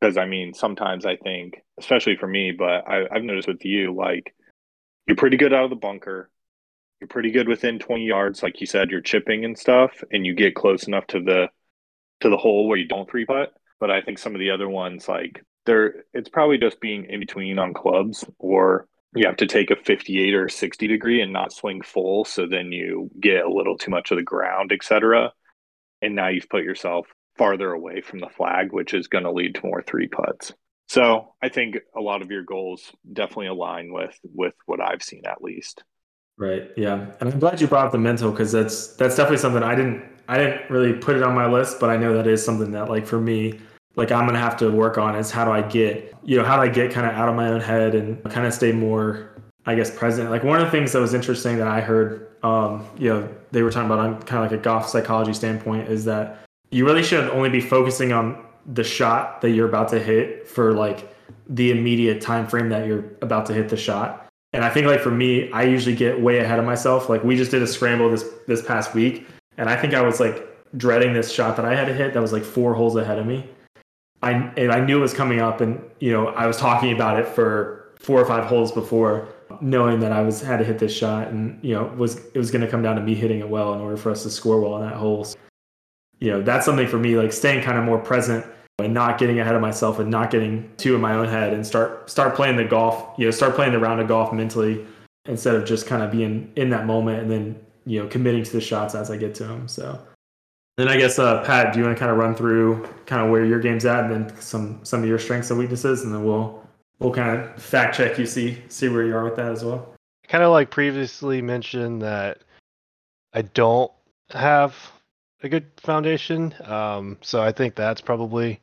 Because 0.00 0.18
I 0.18 0.26
mean, 0.26 0.52
sometimes 0.52 1.06
I 1.06 1.16
think, 1.16 1.62
especially 1.78 2.16
for 2.16 2.26
me, 2.26 2.52
but 2.52 2.86
I, 2.86 3.06
I've 3.10 3.22
noticed 3.22 3.48
with 3.48 3.64
you, 3.64 3.94
like 3.94 4.34
you're 5.06 5.16
pretty 5.16 5.38
good 5.38 5.54
out 5.54 5.64
of 5.64 5.70
the 5.70 5.76
bunker 5.76 6.30
you're 7.04 7.08
pretty 7.08 7.30
good 7.30 7.48
within 7.48 7.78
20 7.78 8.06
yards 8.06 8.42
like 8.42 8.62
you 8.62 8.66
said 8.66 8.90
you're 8.90 9.02
chipping 9.02 9.44
and 9.44 9.58
stuff 9.58 10.02
and 10.10 10.24
you 10.24 10.34
get 10.34 10.54
close 10.54 10.84
enough 10.84 11.06
to 11.06 11.20
the 11.20 11.48
to 12.20 12.30
the 12.30 12.36
hole 12.38 12.66
where 12.66 12.78
you 12.78 12.88
don't 12.88 13.10
three 13.10 13.26
putt. 13.26 13.52
But 13.78 13.90
i 13.90 14.00
think 14.00 14.18
some 14.18 14.34
of 14.34 14.38
the 14.38 14.50
other 14.50 14.70
ones 14.70 15.06
like 15.06 15.44
they're 15.66 16.04
it's 16.14 16.30
probably 16.30 16.56
just 16.56 16.80
being 16.80 17.04
in 17.04 17.20
between 17.20 17.58
on 17.58 17.74
clubs 17.74 18.24
or 18.38 18.88
you 19.14 19.26
have 19.26 19.36
to 19.36 19.46
take 19.46 19.70
a 19.70 19.76
58 19.76 20.34
or 20.34 20.48
60 20.48 20.86
degree 20.86 21.20
and 21.20 21.30
not 21.30 21.52
swing 21.52 21.82
full 21.82 22.24
so 22.24 22.46
then 22.46 22.72
you 22.72 23.10
get 23.20 23.44
a 23.44 23.52
little 23.52 23.76
too 23.76 23.90
much 23.90 24.10
of 24.10 24.16
the 24.16 24.22
ground 24.22 24.72
etc 24.72 25.30
and 26.00 26.14
now 26.14 26.28
you've 26.28 26.48
put 26.48 26.64
yourself 26.64 27.06
farther 27.36 27.70
away 27.70 28.00
from 28.00 28.20
the 28.20 28.30
flag 28.30 28.72
which 28.72 28.94
is 28.94 29.08
going 29.08 29.24
to 29.24 29.32
lead 29.32 29.56
to 29.56 29.66
more 29.66 29.82
three 29.82 30.08
putts. 30.08 30.54
So 30.86 31.34
i 31.42 31.50
think 31.50 31.76
a 31.94 32.00
lot 32.00 32.22
of 32.22 32.30
your 32.30 32.44
goals 32.44 32.90
definitely 33.12 33.48
align 33.48 33.92
with 33.92 34.18
with 34.22 34.54
what 34.64 34.80
i've 34.80 35.02
seen 35.02 35.26
at 35.26 35.42
least 35.42 35.84
Right. 36.36 36.70
Yeah. 36.76 37.06
And 37.20 37.32
I'm 37.32 37.38
glad 37.38 37.60
you 37.60 37.66
brought 37.66 37.86
up 37.86 37.92
the 37.92 37.98
mental 37.98 38.30
because 38.30 38.50
that's 38.50 38.88
that's 38.96 39.16
definitely 39.16 39.38
something 39.38 39.62
I 39.62 39.74
didn't 39.74 40.04
I 40.28 40.38
didn't 40.38 40.68
really 40.68 40.92
put 40.92 41.16
it 41.16 41.22
on 41.22 41.34
my 41.34 41.46
list, 41.46 41.78
but 41.78 41.90
I 41.90 41.96
know 41.96 42.14
that 42.14 42.26
is 42.26 42.44
something 42.44 42.72
that 42.72 42.88
like 42.88 43.06
for 43.06 43.20
me, 43.20 43.60
like 43.94 44.10
I'm 44.10 44.26
gonna 44.26 44.38
have 44.40 44.56
to 44.58 44.70
work 44.70 44.98
on 44.98 45.14
is 45.14 45.30
how 45.30 45.44
do 45.44 45.52
I 45.52 45.62
get 45.62 46.12
you 46.24 46.38
know, 46.38 46.44
how 46.44 46.56
do 46.56 46.62
I 46.62 46.68
get 46.68 46.90
kind 46.90 47.06
of 47.06 47.12
out 47.14 47.28
of 47.28 47.36
my 47.36 47.48
own 47.48 47.60
head 47.60 47.94
and 47.94 48.22
kind 48.24 48.46
of 48.46 48.54
stay 48.54 48.72
more 48.72 49.30
I 49.66 49.74
guess 49.74 49.96
present. 49.96 50.30
Like 50.30 50.42
one 50.42 50.58
of 50.60 50.64
the 50.64 50.70
things 50.70 50.92
that 50.92 51.00
was 51.00 51.14
interesting 51.14 51.56
that 51.58 51.68
I 51.68 51.80
heard 51.80 52.34
um, 52.42 52.86
you 52.98 53.08
know, 53.08 53.28
they 53.52 53.62
were 53.62 53.70
talking 53.70 53.86
about 53.86 54.00
on 54.00 54.22
kind 54.24 54.44
of 54.44 54.50
like 54.50 54.60
a 54.60 54.62
golf 54.62 54.88
psychology 54.88 55.32
standpoint 55.32 55.88
is 55.88 56.04
that 56.04 56.44
you 56.70 56.84
really 56.84 57.02
should 57.02 57.30
only 57.30 57.48
be 57.48 57.60
focusing 57.60 58.12
on 58.12 58.44
the 58.66 58.84
shot 58.84 59.40
that 59.40 59.50
you're 59.50 59.68
about 59.68 59.88
to 59.88 59.98
hit 59.98 60.46
for 60.46 60.74
like 60.74 61.14
the 61.48 61.70
immediate 61.70 62.20
time 62.20 62.46
frame 62.46 62.68
that 62.68 62.86
you're 62.86 63.04
about 63.22 63.46
to 63.46 63.54
hit 63.54 63.68
the 63.68 63.76
shot 63.76 64.23
and 64.54 64.64
I 64.64 64.70
think 64.70 64.86
like 64.86 65.00
for 65.00 65.10
me, 65.10 65.50
I 65.50 65.64
usually 65.64 65.96
get 65.96 66.20
way 66.20 66.38
ahead 66.38 66.60
of 66.60 66.64
myself. 66.64 67.08
Like 67.08 67.24
we 67.24 67.36
just 67.36 67.50
did 67.50 67.60
a 67.60 67.66
scramble 67.66 68.08
this 68.08 68.24
this 68.46 68.62
past 68.62 68.94
week, 68.94 69.26
and 69.58 69.68
I 69.68 69.74
think 69.74 69.94
I 69.94 70.00
was 70.00 70.20
like 70.20 70.48
dreading 70.76 71.12
this 71.12 71.32
shot 71.32 71.56
that 71.56 71.64
I 71.64 71.74
had 71.74 71.86
to 71.86 71.92
hit 71.92 72.14
that 72.14 72.22
was 72.22 72.32
like 72.32 72.44
four 72.44 72.72
holes 72.72 72.94
ahead 72.94 73.18
of 73.18 73.26
me. 73.26 73.50
I 74.22 74.30
and 74.56 74.70
I 74.70 74.78
knew 74.78 74.98
it 74.98 75.00
was 75.00 75.12
coming 75.12 75.40
up, 75.40 75.60
and 75.60 75.82
you 75.98 76.12
know 76.12 76.28
I 76.28 76.46
was 76.46 76.56
talking 76.56 76.92
about 76.92 77.18
it 77.18 77.26
for 77.26 77.92
four 77.98 78.20
or 78.20 78.26
five 78.26 78.44
holes 78.44 78.70
before, 78.70 79.26
knowing 79.60 79.98
that 80.00 80.12
I 80.12 80.22
was 80.22 80.40
had 80.40 80.58
to 80.58 80.64
hit 80.64 80.78
this 80.78 80.96
shot, 80.96 81.28
and 81.28 81.58
you 81.64 81.74
know 81.74 81.92
was 81.96 82.24
it 82.26 82.38
was 82.38 82.52
going 82.52 82.62
to 82.62 82.70
come 82.70 82.80
down 82.80 82.94
to 82.94 83.02
me 83.02 83.16
hitting 83.16 83.40
it 83.40 83.48
well 83.48 83.74
in 83.74 83.80
order 83.80 83.96
for 83.96 84.12
us 84.12 84.22
to 84.22 84.30
score 84.30 84.60
well 84.60 84.74
on 84.74 84.82
that 84.82 84.94
hole. 84.94 85.24
So, 85.24 85.36
you 86.20 86.30
know 86.30 86.42
that's 86.42 86.64
something 86.64 86.86
for 86.86 86.98
me, 86.98 87.16
like 87.16 87.32
staying 87.32 87.64
kind 87.64 87.76
of 87.76 87.82
more 87.82 87.98
present 87.98 88.46
and 88.78 88.92
not 88.92 89.18
getting 89.18 89.38
ahead 89.38 89.54
of 89.54 89.60
myself 89.60 89.98
and 89.98 90.10
not 90.10 90.30
getting 90.30 90.68
too 90.76 90.94
in 90.94 91.00
my 91.00 91.14
own 91.14 91.28
head 91.28 91.52
and 91.52 91.66
start 91.66 92.10
start 92.10 92.34
playing 92.34 92.56
the 92.56 92.64
golf 92.64 93.16
you 93.18 93.24
know 93.24 93.30
start 93.30 93.54
playing 93.54 93.72
the 93.72 93.78
round 93.78 94.00
of 94.00 94.08
golf 94.08 94.32
mentally 94.32 94.84
instead 95.26 95.54
of 95.54 95.64
just 95.64 95.86
kind 95.86 96.02
of 96.02 96.10
being 96.10 96.50
in 96.56 96.70
that 96.70 96.84
moment 96.84 97.20
and 97.20 97.30
then 97.30 97.58
you 97.86 98.02
know 98.02 98.08
committing 98.08 98.42
to 98.42 98.52
the 98.52 98.60
shots 98.60 98.94
as 98.94 99.10
i 99.10 99.16
get 99.16 99.34
to 99.34 99.44
them 99.44 99.68
so. 99.68 99.98
Then 100.76 100.88
i 100.88 100.96
guess 100.96 101.20
uh, 101.20 101.44
pat 101.44 101.72
do 101.72 101.78
you 101.78 101.84
want 101.84 101.96
to 101.96 102.00
kind 102.00 102.10
of 102.10 102.18
run 102.18 102.34
through 102.34 102.84
kind 103.06 103.22
of 103.22 103.30
where 103.30 103.44
your 103.44 103.60
game's 103.60 103.84
at 103.84 104.10
and 104.10 104.28
then 104.28 104.40
some 104.40 104.84
some 104.84 105.02
of 105.02 105.08
your 105.08 105.20
strengths 105.20 105.50
and 105.50 105.58
weaknesses 105.58 106.02
and 106.02 106.12
then 106.12 106.24
we'll 106.24 106.60
we'll 106.98 107.12
kind 107.12 107.38
of 107.38 107.62
fact 107.62 107.96
check 107.96 108.18
you 108.18 108.26
see 108.26 108.60
see 108.68 108.88
where 108.88 109.04
you 109.04 109.14
are 109.14 109.22
with 109.22 109.36
that 109.36 109.52
as 109.52 109.64
well? 109.64 109.94
Kind 110.26 110.42
of 110.42 110.50
like 110.50 110.70
previously 110.70 111.40
mentioned 111.40 112.02
that 112.02 112.38
i 113.34 113.42
don't 113.42 113.92
have 114.30 114.74
a 115.44 115.48
good 115.48 115.70
foundation 115.76 116.52
um, 116.64 117.18
so 117.20 117.40
i 117.40 117.52
think 117.52 117.76
that's 117.76 118.00
probably 118.00 118.60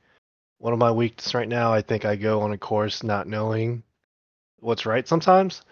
one 0.62 0.74
of 0.74 0.80
my 0.80 0.91
weaknesses 0.91 1.34
right 1.34 1.47
now. 1.47 1.74
I 1.74 1.82
think 1.82 2.06
I 2.06 2.15
go 2.15 2.41
on 2.41 2.54
a 2.54 2.58
course 2.58 3.04
not 3.04 3.28
knowing 3.28 3.82
what's 4.60 4.86
right 4.86 5.08
sometimes. 5.08 5.63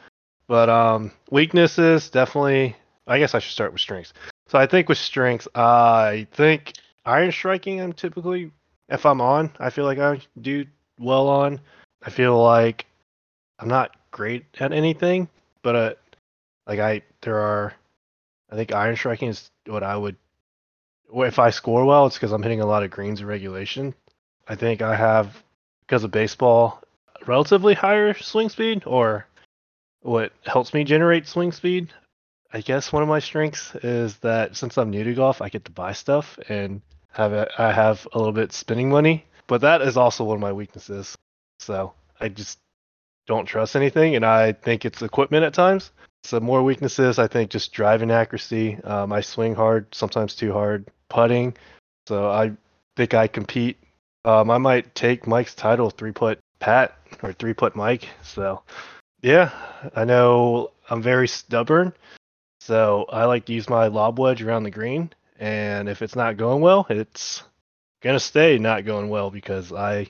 But 0.48 0.68
um, 0.68 1.12
weaknesses 1.30 2.10
definitely. 2.10 2.76
I 3.06 3.20
guess 3.20 3.36
I 3.36 3.40
should 3.40 3.54
start 3.54 3.72
with 3.72 3.82
strengths. 3.82 4.14
So 4.48 4.58
I 4.58 4.66
think 4.66 4.90
with 4.90 4.98
strengths, 4.98 5.48
I 5.54 6.28
think 6.32 6.74
iron 7.06 7.32
striking. 7.32 7.80
I'm 7.80 7.94
typically, 7.94 8.52
if 8.90 9.06
I'm 9.06 9.22
on, 9.22 9.52
I 9.60 9.70
feel 9.70 9.86
like 9.86 10.00
I 10.00 10.22
do 10.42 10.66
well 11.00 11.28
on. 11.28 11.62
I 12.02 12.10
feel 12.10 12.42
like 12.42 12.88
I'm 13.60 13.68
not 13.68 13.96
great 14.10 14.46
at 14.60 14.74
anything, 14.74 15.30
but 15.62 15.76
uh, 15.76 15.94
like 16.66 16.80
I 16.80 17.04
there 17.22 17.38
are, 17.38 17.74
I 18.52 18.56
think 18.56 18.74
iron 18.74 18.96
striking 18.96 19.30
is 19.30 19.52
what 19.68 19.84
I 19.84 19.96
would. 19.96 20.16
If 21.14 21.38
I 21.38 21.52
score 21.52 21.86
well, 21.86 22.08
it's 22.08 22.16
because 22.16 22.32
I'm 22.32 22.44
hitting 22.44 22.62
a 22.62 22.66
lot 22.66 22.84
of 22.84 22.92
greens 22.92 23.22
in 23.22 23.28
regulation. 23.28 23.94
I 24.50 24.56
think 24.56 24.82
I 24.82 24.96
have 24.96 25.42
because 25.82 26.04
of 26.04 26.12
baseball 26.12 26.82
relatively 27.28 27.76
higher 27.76 28.16
swing 28.16 28.50
speed 28.50 28.84
or 28.86 29.28
what 30.02 30.34
helps 30.46 30.74
me 30.74 30.84
generate 30.84 31.28
swing 31.28 31.52
speed. 31.52 31.94
I 32.52 32.62
guess 32.62 32.92
one 32.92 33.04
of 33.04 33.10
my 33.10 33.20
strengths 33.20 33.76
is 33.76 34.18
that 34.18 34.58
since 34.58 34.78
I'm 34.78 34.90
new 34.90 35.04
to 35.04 35.14
golf, 35.14 35.40
I 35.42 35.50
get 35.50 35.66
to 35.66 35.72
buy 35.72 35.94
stuff 35.94 36.40
and 36.50 36.82
have 37.12 37.32
a, 37.32 37.48
I 37.60 37.72
have 37.72 38.08
a 38.14 38.18
little 38.18 38.34
bit 38.34 38.52
spending 38.52 38.90
money, 38.90 39.24
but 39.46 39.62
that 39.62 39.84
is 39.84 39.98
also 39.98 40.24
one 40.24 40.36
of 40.36 40.42
my 40.42 40.52
weaknesses. 40.52 41.16
So 41.60 41.94
I 42.20 42.30
just 42.30 42.58
don't 43.28 43.46
trust 43.46 43.76
anything, 43.76 44.16
and 44.16 44.26
I 44.26 44.54
think 44.54 44.84
it's 44.84 45.04
equipment 45.04 45.44
at 45.44 45.54
times. 45.54 45.92
So 46.24 46.40
more 46.40 46.64
weaknesses, 46.64 47.20
I 47.20 47.28
think, 47.28 47.52
just 47.52 47.72
driving 47.72 48.10
accuracy. 48.10 48.78
Um, 48.84 49.14
I 49.14 49.22
swing 49.22 49.54
hard, 49.54 49.94
sometimes 49.94 50.34
too 50.34 50.52
hard, 50.52 50.90
putting. 51.08 51.56
So 52.08 52.30
I 52.30 52.52
think 52.96 53.14
I 53.14 53.28
compete 53.28 53.78
um, 54.30 54.52
I 54.52 54.60
might 54.60 54.94
take 54.94 55.26
Mike's 55.26 55.56
title, 55.56 55.90
three 55.90 56.12
put 56.12 56.40
Pat 56.60 56.96
or 57.24 57.34
three 57.34 57.54
put 57.54 57.76
Mike. 57.76 58.08
So, 58.24 58.62
yeah, 59.22 59.52
I 59.96 60.06
know 60.06 60.72
I'm 60.90 61.02
very 61.02 61.28
stubborn. 61.28 61.94
So 62.60 63.06
I 63.10 63.26
like 63.26 63.46
to 63.46 63.54
use 63.54 63.70
my 63.70 63.88
lob 63.88 64.20
wedge 64.20 64.44
around 64.44 64.64
the 64.64 64.72
green, 64.72 65.12
and 65.40 65.90
if 65.90 66.02
it's 66.02 66.16
not 66.16 66.38
going 66.38 66.62
well, 66.62 66.86
it's 66.90 67.42
gonna 68.02 68.20
stay 68.20 68.60
not 68.60 68.86
going 68.86 69.10
well 69.10 69.32
because 69.32 69.74
I 69.74 70.08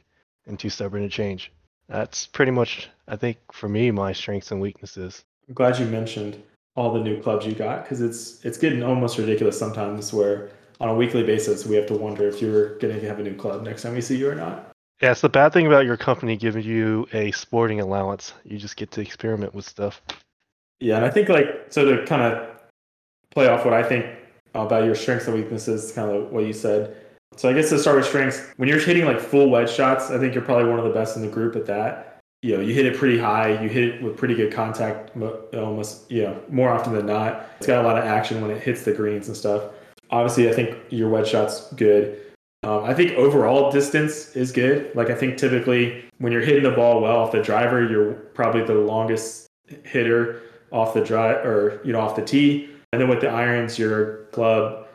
am 0.48 0.58
too 0.58 0.70
stubborn 0.70 1.04
to 1.04 1.10
change. 1.10 1.52
That's 1.88 2.28
pretty 2.28 2.52
much, 2.52 2.90
I 3.08 3.16
think, 3.16 3.38
for 3.54 3.70
me, 3.70 3.92
my 3.92 4.12
strengths 4.12 4.52
and 4.52 4.60
weaknesses. 4.60 5.24
I'm 5.48 5.54
glad 5.54 5.80
you 5.80 5.86
mentioned 5.86 6.44
all 6.76 6.92
the 6.92 7.00
new 7.00 7.22
clubs 7.22 7.46
you 7.46 7.54
got 7.54 7.84
because 7.84 8.02
it's 8.02 8.44
it's 8.44 8.58
getting 8.58 8.84
almost 8.84 9.18
ridiculous 9.18 9.58
sometimes 9.58 10.12
where 10.12 10.50
on 10.80 10.90
a 10.90 10.96
weekly 10.96 11.24
basis, 11.24 11.66
we 11.66 11.76
have 11.76 11.88
to 11.88 11.96
wonder 11.96 12.28
if 12.28 12.42
you're 12.42 12.78
going 12.80 12.98
to 12.98 13.08
have 13.08 13.20
a 13.20 13.24
new 13.24 13.36
club 13.36 13.64
next 13.64 13.84
time 13.84 13.94
we 13.94 14.02
see 14.02 14.18
you 14.18 14.30
or 14.30 14.36
not. 14.36 14.72
Yeah, 15.02 15.12
it's 15.12 15.22
the 15.22 15.30
bad 15.30 15.54
thing 15.54 15.68
about 15.68 15.86
your 15.86 15.98
company 15.98 16.36
giving 16.36 16.64
you 16.64 17.08
a 17.14 17.32
sporting 17.32 17.80
allowance. 17.80 18.34
You 18.44 18.58
just 18.58 18.76
get 18.76 18.92
to 18.92 19.02
experiment 19.02 19.54
with 19.54 19.66
stuff. 19.66 20.02
Yeah, 20.80 20.98
and 20.98 21.06
I 21.06 21.10
think 21.10 21.30
like 21.30 21.66
so 21.70 21.86
to 21.86 22.06
kind 22.06 22.22
of 22.22 22.50
play 23.32 23.48
off 23.48 23.66
what 23.66 23.74
I 23.74 23.84
think 23.84 24.06
about 24.54 24.84
your 24.84 24.96
strengths 24.96 25.28
and 25.28 25.36
weaknesses, 25.36 25.92
kind 25.92 26.12
of 26.12 26.32
what 26.32 26.46
you 26.46 26.54
said. 26.54 26.98
So 27.38 27.50
I 27.50 27.54
guess 27.54 27.70
to 27.70 27.80
start 27.80 27.98
with 27.98 28.08
strengths, 28.08 28.42
when 28.58 28.68
you're 28.68 28.80
hitting 28.80 29.06
like 29.06 29.20
full 29.20 29.50
wedge 29.50 29.72
shots, 29.72 30.10
I 30.10 30.18
think 30.18 30.34
you're 30.34 30.44
probably 30.44 30.70
one 30.70 30.80
of 30.80 30.86
the 30.86 30.92
best 30.92 31.16
in 31.16 31.22
the 31.22 31.28
group 31.30 31.56
at 31.56 31.66
that. 31.68 32.20
You 32.42 32.56
know, 32.56 32.64
you 32.64 32.74
hit 32.74 32.86
it 32.86 32.98
pretty 32.98 33.18
high, 33.18 33.62
you 33.62 33.70
hit 33.70 33.84
it 33.84 34.02
with 34.02 34.18
pretty 34.18 34.34
good 34.34 34.52
contact, 34.52 35.16
almost 35.54 36.10
you 36.12 36.24
know 36.24 36.42
more 36.50 36.70
often 36.70 36.94
than 36.94 37.06
not. 37.06 37.50
It's 37.58 37.68
got 37.68 37.84
a 37.84 37.88
lot 37.88 37.98
of 37.98 38.04
action 38.04 38.42
when 38.42 38.52
it 38.52 38.62
hits 38.62 38.84
the 38.84 38.94
greens 38.94 39.28
and 39.28 39.36
stuff 39.36 39.64
obviously, 40.10 40.50
I 40.50 40.54
think 40.54 40.78
your 40.90 41.10
wedge 41.10 41.30
shot's 41.30 41.72
good. 41.74 42.20
Um, 42.64 42.84
I 42.84 42.94
think 42.94 43.14
overall 43.14 43.72
distance 43.72 44.36
is 44.36 44.52
good. 44.52 44.94
Like 44.96 45.10
I 45.10 45.16
think 45.16 45.38
typically 45.38 46.04
when 46.18 46.34
you're 46.34 46.42
hitting 46.42 46.64
the 46.64 46.72
ball 46.72 47.02
well 47.02 47.18
off 47.18 47.32
the 47.32 47.42
driver, 47.42 47.88
you're 47.90 48.14
probably 48.14 48.64
the 48.64 48.74
longest 48.74 49.48
hitter 49.84 50.42
off 50.72 50.94
the 50.94 51.02
drive 51.02 51.46
or 51.46 51.82
you 51.86 51.94
know 51.94 52.00
off 52.00 52.16
the 52.16 52.24
tee. 52.24 52.70
And 52.92 53.02
then 53.02 53.08
with 53.08 53.22
the 53.22 53.30
irons, 53.30 53.80
you're 53.80 54.26
club 54.32 54.88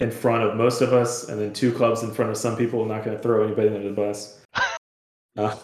in 0.00 0.10
front 0.10 0.42
of 0.42 0.56
most 0.56 0.80
of 0.80 0.92
us, 0.92 1.28
and 1.28 1.40
then 1.40 1.52
two 1.52 1.72
clubs 1.72 2.02
in 2.02 2.12
front 2.12 2.30
of 2.30 2.36
some 2.36 2.56
people. 2.56 2.82
I'm 2.82 2.88
not 2.88 3.04
going 3.04 3.16
to 3.16 3.22
throw 3.22 3.44
anybody 3.44 3.68
under 3.68 3.82
the 3.82 3.94
bus. 3.94 4.38
Uh, 5.38 5.56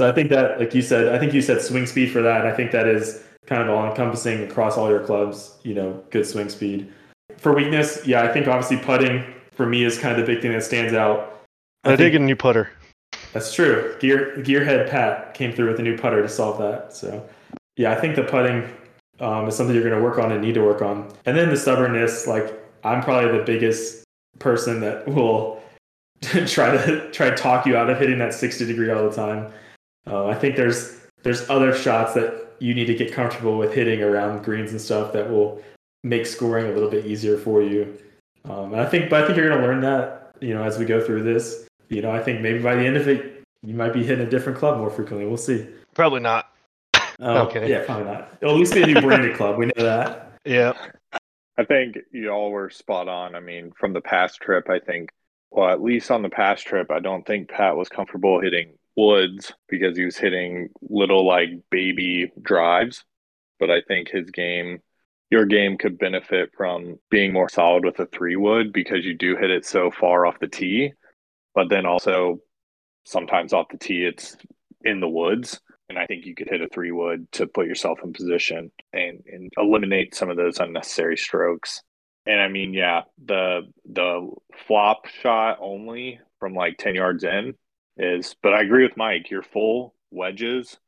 So 0.00 0.08
I 0.08 0.12
think 0.12 0.30
that, 0.30 0.58
like 0.58 0.74
you 0.74 0.80
said, 0.80 1.14
I 1.14 1.18
think 1.18 1.34
you 1.34 1.42
said 1.42 1.60
swing 1.60 1.84
speed 1.84 2.10
for 2.10 2.22
that. 2.22 2.46
I 2.46 2.56
think 2.56 2.70
that 2.70 2.86
is 2.88 3.22
kind 3.44 3.62
of 3.62 3.68
all 3.68 3.86
encompassing 3.86 4.42
across 4.44 4.78
all 4.78 4.88
your 4.88 5.04
clubs. 5.04 5.58
You 5.62 5.74
know, 5.74 6.02
good 6.08 6.26
swing 6.26 6.48
speed. 6.48 6.90
For 7.40 7.54
weakness, 7.54 8.06
yeah, 8.06 8.22
I 8.22 8.32
think 8.32 8.48
obviously 8.48 8.76
putting 8.76 9.24
for 9.52 9.66
me 9.66 9.82
is 9.82 9.98
kind 9.98 10.12
of 10.12 10.26
the 10.26 10.30
big 10.30 10.42
thing 10.42 10.52
that 10.52 10.62
stands 10.62 10.92
out. 10.92 11.42
I, 11.84 11.94
I 11.94 11.96
did 11.96 12.10
get 12.10 12.20
a 12.20 12.24
new 12.24 12.36
putter. 12.36 12.70
That's 13.32 13.54
true. 13.54 13.96
Gear 13.98 14.34
Gearhead 14.38 14.90
Pat 14.90 15.32
came 15.32 15.52
through 15.52 15.70
with 15.70 15.80
a 15.80 15.82
new 15.82 15.96
putter 15.96 16.20
to 16.20 16.28
solve 16.28 16.58
that. 16.58 16.92
So 16.92 17.26
yeah, 17.76 17.92
I 17.92 17.94
think 17.94 18.16
the 18.16 18.24
putting 18.24 18.68
um, 19.20 19.48
is 19.48 19.56
something 19.56 19.74
you're 19.74 19.88
going 19.88 19.96
to 19.96 20.02
work 20.02 20.18
on 20.18 20.32
and 20.32 20.42
need 20.42 20.54
to 20.54 20.62
work 20.62 20.82
on. 20.82 21.10
And 21.24 21.34
then 21.34 21.48
the 21.48 21.56
stubbornness, 21.56 22.26
like 22.26 22.52
I'm 22.84 23.02
probably 23.02 23.38
the 23.38 23.44
biggest 23.44 24.04
person 24.38 24.80
that 24.80 25.08
will 25.14 25.62
try 26.20 26.76
to 26.76 27.10
try 27.10 27.30
to 27.30 27.36
talk 27.36 27.64
you 27.64 27.74
out 27.74 27.88
of 27.88 27.98
hitting 27.98 28.18
that 28.18 28.34
60 28.34 28.66
degree 28.66 28.90
all 28.90 29.08
the 29.08 29.16
time. 29.16 29.50
Uh, 30.06 30.26
I 30.26 30.34
think 30.34 30.56
there's 30.56 31.00
there's 31.22 31.48
other 31.48 31.74
shots 31.74 32.12
that 32.14 32.54
you 32.58 32.74
need 32.74 32.86
to 32.86 32.94
get 32.94 33.14
comfortable 33.14 33.56
with 33.56 33.72
hitting 33.72 34.02
around 34.02 34.44
greens 34.44 34.72
and 34.72 34.80
stuff 34.80 35.14
that 35.14 35.30
will 35.30 35.62
make 36.02 36.26
scoring 36.26 36.66
a 36.66 36.72
little 36.72 36.90
bit 36.90 37.06
easier 37.06 37.36
for 37.36 37.62
you. 37.62 37.98
Um, 38.44 38.74
I 38.74 38.86
think, 38.86 39.10
but 39.10 39.22
I 39.22 39.26
think 39.26 39.36
you're 39.36 39.48
going 39.48 39.60
to 39.60 39.66
learn 39.66 39.80
that 39.82 40.34
you 40.40 40.54
know 40.54 40.62
as 40.62 40.78
we 40.78 40.84
go 40.84 41.04
through 41.04 41.22
this. 41.22 41.66
You 41.88 42.02
know, 42.02 42.10
I 42.10 42.22
think 42.22 42.40
maybe 42.40 42.60
by 42.60 42.76
the 42.76 42.84
end 42.84 42.96
of 42.96 43.08
it, 43.08 43.42
you 43.62 43.74
might 43.74 43.92
be 43.92 44.04
hitting 44.04 44.26
a 44.26 44.30
different 44.30 44.58
club 44.58 44.78
more 44.78 44.90
frequently. 44.90 45.26
We'll 45.26 45.36
see. 45.36 45.66
Probably 45.94 46.20
not. 46.20 46.50
Oh, 47.18 47.46
okay. 47.46 47.68
Yeah, 47.68 47.84
probably 47.84 48.04
not. 48.04 48.32
It'll 48.40 48.54
at 48.54 48.58
least 48.58 48.74
be 48.74 48.82
a 48.82 48.86
new 48.86 49.00
branded 49.00 49.36
club. 49.36 49.58
We 49.58 49.66
know 49.66 49.72
that. 49.76 50.32
Yeah. 50.44 50.72
I 51.58 51.64
think 51.64 51.98
you 52.10 52.30
all 52.30 52.50
were 52.50 52.70
spot 52.70 53.08
on. 53.08 53.34
I 53.34 53.40
mean, 53.40 53.72
from 53.78 53.92
the 53.92 54.00
past 54.00 54.40
trip, 54.40 54.70
I 54.70 54.78
think, 54.78 55.10
well, 55.50 55.68
at 55.68 55.82
least 55.82 56.10
on 56.10 56.22
the 56.22 56.30
past 56.30 56.66
trip, 56.66 56.90
I 56.90 57.00
don't 57.00 57.26
think 57.26 57.50
Pat 57.50 57.76
was 57.76 57.90
comfortable 57.90 58.40
hitting 58.40 58.72
woods 58.96 59.52
because 59.68 59.96
he 59.96 60.04
was 60.04 60.16
hitting 60.16 60.70
little 60.80 61.26
like 61.26 61.50
baby 61.70 62.32
drives. 62.40 63.04
But 63.58 63.70
I 63.70 63.82
think 63.82 64.08
his 64.08 64.30
game, 64.30 64.80
your 65.30 65.46
game 65.46 65.78
could 65.78 65.98
benefit 65.98 66.50
from 66.56 66.98
being 67.08 67.32
more 67.32 67.48
solid 67.48 67.84
with 67.84 67.98
a 68.00 68.06
three 68.06 68.36
wood 68.36 68.72
because 68.72 69.04
you 69.04 69.14
do 69.14 69.36
hit 69.36 69.50
it 69.50 69.64
so 69.64 69.90
far 69.90 70.26
off 70.26 70.40
the 70.40 70.48
tee. 70.48 70.92
But 71.54 71.68
then 71.68 71.86
also 71.86 72.40
sometimes 73.04 73.52
off 73.52 73.68
the 73.70 73.78
tee, 73.78 74.04
it's 74.04 74.36
in 74.82 75.00
the 75.00 75.08
woods. 75.08 75.60
And 75.88 75.98
I 75.98 76.06
think 76.06 76.24
you 76.24 76.34
could 76.34 76.48
hit 76.48 76.60
a 76.60 76.68
three 76.68 76.92
wood 76.92 77.30
to 77.32 77.46
put 77.46 77.66
yourself 77.66 78.00
in 78.04 78.12
position 78.12 78.70
and, 78.92 79.22
and 79.26 79.52
eliminate 79.56 80.14
some 80.14 80.30
of 80.30 80.36
those 80.36 80.58
unnecessary 80.58 81.16
strokes. 81.16 81.82
And 82.26 82.40
I 82.40 82.48
mean, 82.48 82.74
yeah, 82.74 83.02
the 83.24 83.62
the 83.86 84.30
flop 84.66 85.06
shot 85.06 85.58
only 85.60 86.20
from 86.38 86.54
like 86.54 86.76
ten 86.76 86.94
yards 86.94 87.24
in 87.24 87.54
is. 87.96 88.36
But 88.42 88.52
I 88.52 88.62
agree 88.62 88.84
with 88.84 88.96
Mike. 88.96 89.30
Your 89.30 89.42
full 89.42 89.94
wedges 90.10 90.78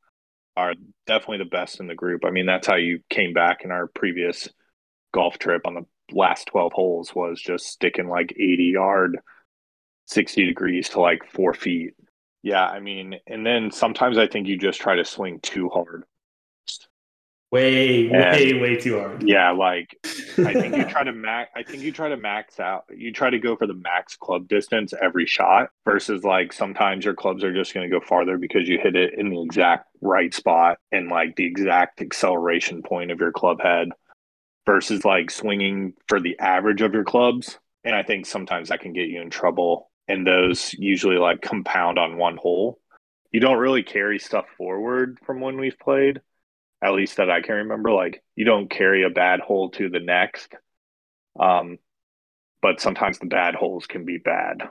are 0.55 0.73
definitely 1.07 1.39
the 1.39 1.45
best 1.45 1.79
in 1.79 1.87
the 1.87 1.95
group. 1.95 2.25
I 2.25 2.31
mean, 2.31 2.45
that's 2.45 2.67
how 2.67 2.75
you 2.75 2.99
came 3.09 3.33
back 3.33 3.63
in 3.63 3.71
our 3.71 3.87
previous 3.87 4.47
golf 5.13 5.37
trip 5.37 5.61
on 5.65 5.75
the 5.75 5.85
last 6.11 6.47
twelve 6.47 6.73
holes 6.73 7.13
was 7.15 7.41
just 7.41 7.67
sticking 7.67 8.07
like 8.07 8.31
eighty 8.33 8.71
yard, 8.73 9.17
sixty 10.05 10.45
degrees 10.45 10.89
to 10.89 11.01
like 11.01 11.29
four 11.31 11.53
feet 11.53 11.93
yeah, 12.43 12.65
I 12.65 12.81
mean, 12.81 13.15
and 13.25 13.45
then 13.45 13.71
sometimes 13.71 14.17
I 14.17 14.27
think 14.27 14.47
you 14.47 14.57
just 14.57 14.81
try 14.81 14.97
to 14.97 15.05
swing 15.05 15.39
too 15.41 15.69
hard. 15.69 16.03
Way, 17.51 18.09
and, 18.09 18.35
way, 18.35 18.53
way 18.59 18.75
too 18.75 18.99
hard. 18.99 19.23
Yeah, 19.23 19.51
like 19.51 19.97
I 20.39 20.53
think 20.53 20.75
you 20.75 20.85
try 20.85 21.03
to 21.03 21.11
max. 21.11 21.51
I 21.55 21.63
think 21.63 21.83
you 21.83 21.91
try 21.91 22.09
to 22.09 22.17
max 22.17 22.59
out. 22.59 22.85
You 22.95 23.11
try 23.11 23.29
to 23.29 23.39
go 23.39 23.55
for 23.55 23.67
the 23.67 23.73
max 23.73 24.15
club 24.15 24.47
distance 24.47 24.93
every 25.01 25.25
shot 25.25 25.69
versus 25.85 26.23
like 26.23 26.53
sometimes 26.53 27.05
your 27.05 27.13
clubs 27.13 27.43
are 27.43 27.53
just 27.53 27.73
going 27.73 27.89
to 27.89 27.99
go 27.99 28.05
farther 28.05 28.37
because 28.37 28.67
you 28.67 28.79
hit 28.79 28.95
it 28.95 29.13
in 29.17 29.29
the 29.29 29.41
exact 29.41 29.87
right 30.01 30.33
spot 30.33 30.77
and 30.91 31.09
like 31.09 31.35
the 31.35 31.45
exact 31.45 32.01
acceleration 32.01 32.81
point 32.81 33.11
of 33.11 33.19
your 33.19 33.31
club 33.31 33.61
head 33.61 33.89
versus 34.65 35.03
like 35.05 35.29
swinging 35.29 35.93
for 36.07 36.19
the 36.19 36.37
average 36.39 36.81
of 36.81 36.93
your 36.93 37.03
clubs. 37.03 37.59
And 37.83 37.95
I 37.95 38.03
think 38.03 38.25
sometimes 38.25 38.69
that 38.69 38.79
can 38.79 38.93
get 38.93 39.09
you 39.09 39.21
in 39.21 39.29
trouble 39.29 39.89
and 40.07 40.25
those 40.25 40.73
usually 40.73 41.17
like 41.17 41.41
compound 41.41 41.97
on 41.97 42.17
one 42.17 42.37
hole. 42.37 42.79
You 43.31 43.39
don't 43.39 43.57
really 43.57 43.83
carry 43.83 44.19
stuff 44.19 44.45
forward 44.57 45.17
from 45.25 45.41
when 45.41 45.57
we've 45.57 45.79
played, 45.79 46.21
at 46.83 46.93
least 46.93 47.17
that 47.17 47.29
I 47.29 47.41
can 47.41 47.55
remember. 47.55 47.91
Like 47.91 48.23
you 48.35 48.45
don't 48.45 48.69
carry 48.69 49.03
a 49.03 49.09
bad 49.09 49.39
hole 49.39 49.69
to 49.71 49.89
the 49.89 49.99
next. 49.99 50.53
Um, 51.39 51.77
but 52.61 52.79
sometimes 52.81 53.19
the 53.19 53.25
bad 53.25 53.55
holes 53.55 53.87
can 53.87 54.05
be 54.05 54.17
bad. 54.17 54.63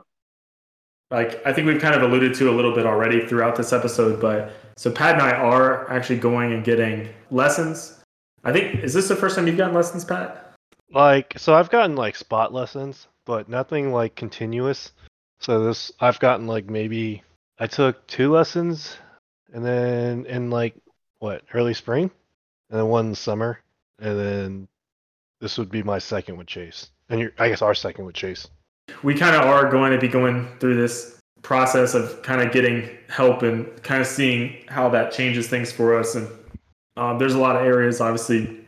Like 1.11 1.45
I 1.47 1.53
think 1.53 1.67
we've 1.67 1.81
kind 1.81 1.95
of 1.95 2.03
alluded 2.03 2.35
to 2.37 2.51
a 2.51 2.55
little 2.55 2.75
bit 2.75 2.87
already 2.87 3.27
throughout 3.27 3.57
this 3.57 3.73
episode, 3.73 4.21
but 4.21 4.53
so 4.77 4.91
Pat 4.91 5.15
and 5.15 5.23
I 5.23 5.33
are 5.33 5.91
actually 5.91 6.19
going 6.19 6.53
and 6.53 6.65
getting 6.65 7.09
lessons. 7.31 8.01
I 8.45 8.53
think 8.53 8.83
is 8.83 8.95
this 8.95 9.09
the 9.09 9.17
first 9.17 9.37
time 9.37 9.47
you've 9.47 9.59
gotten 9.59 9.75
lessons, 9.75 10.05
Pat? 10.05 10.55
Like 10.91 11.35
so 11.37 11.55
I've 11.55 11.71
gotten 11.71 11.97
like 11.97 12.17
spot 12.17 12.53
lessons, 12.53 13.09
but 13.27 13.49
nothing 13.49 13.93
like 13.93 14.15
continuous. 14.17 14.93
So 15.41 15.65
this 15.65 15.93
I've 16.01 16.19
gotten 16.19 16.47
like 16.47 16.71
maybe 16.71 17.23
I 17.59 17.67
took 17.67 18.07
two 18.07 18.33
lessons 18.33 18.97
and 19.53 19.65
then 19.65 20.25
in 20.27 20.51
like 20.51 20.75
what, 21.23 21.43
early 21.55 21.73
spring? 21.73 22.11
And 22.71 22.81
then 22.81 22.89
one 22.89 23.15
summer. 23.15 23.61
And 24.01 24.19
then 24.19 24.69
this 25.41 25.57
would 25.57 25.71
be 25.71 25.83
my 25.83 25.99
second 25.99 26.37
with 26.37 26.49
Chase. 26.49 26.91
And 27.09 27.21
you 27.21 27.33
I 27.39 27.49
guess 27.49 27.63
our 27.63 27.75
second 27.75 28.05
with 28.07 28.17
Chase. 28.17 28.49
We 29.05 29.15
kind 29.15 29.37
of 29.37 29.43
are 29.43 29.71
going 29.71 29.93
to 29.93 29.99
be 29.99 30.09
going 30.09 30.49
through 30.59 30.77
this 30.77 31.21
process 31.43 31.95
of 31.95 32.23
kind 32.23 32.41
of 32.41 32.53
getting 32.53 32.89
help 33.09 33.43
and 33.43 33.83
kind 33.85 34.01
of 34.01 34.07
seeing 34.07 34.65
how 34.69 34.89
that 34.89 35.13
changes 35.13 35.49
things 35.49 35.71
for 35.71 35.97
us. 35.97 36.17
And 36.17 36.29
um, 36.97 37.19
there's 37.19 37.35
a 37.35 37.39
lot 37.39 37.55
of 37.55 37.63
areas, 37.63 38.01
obviously, 38.01 38.65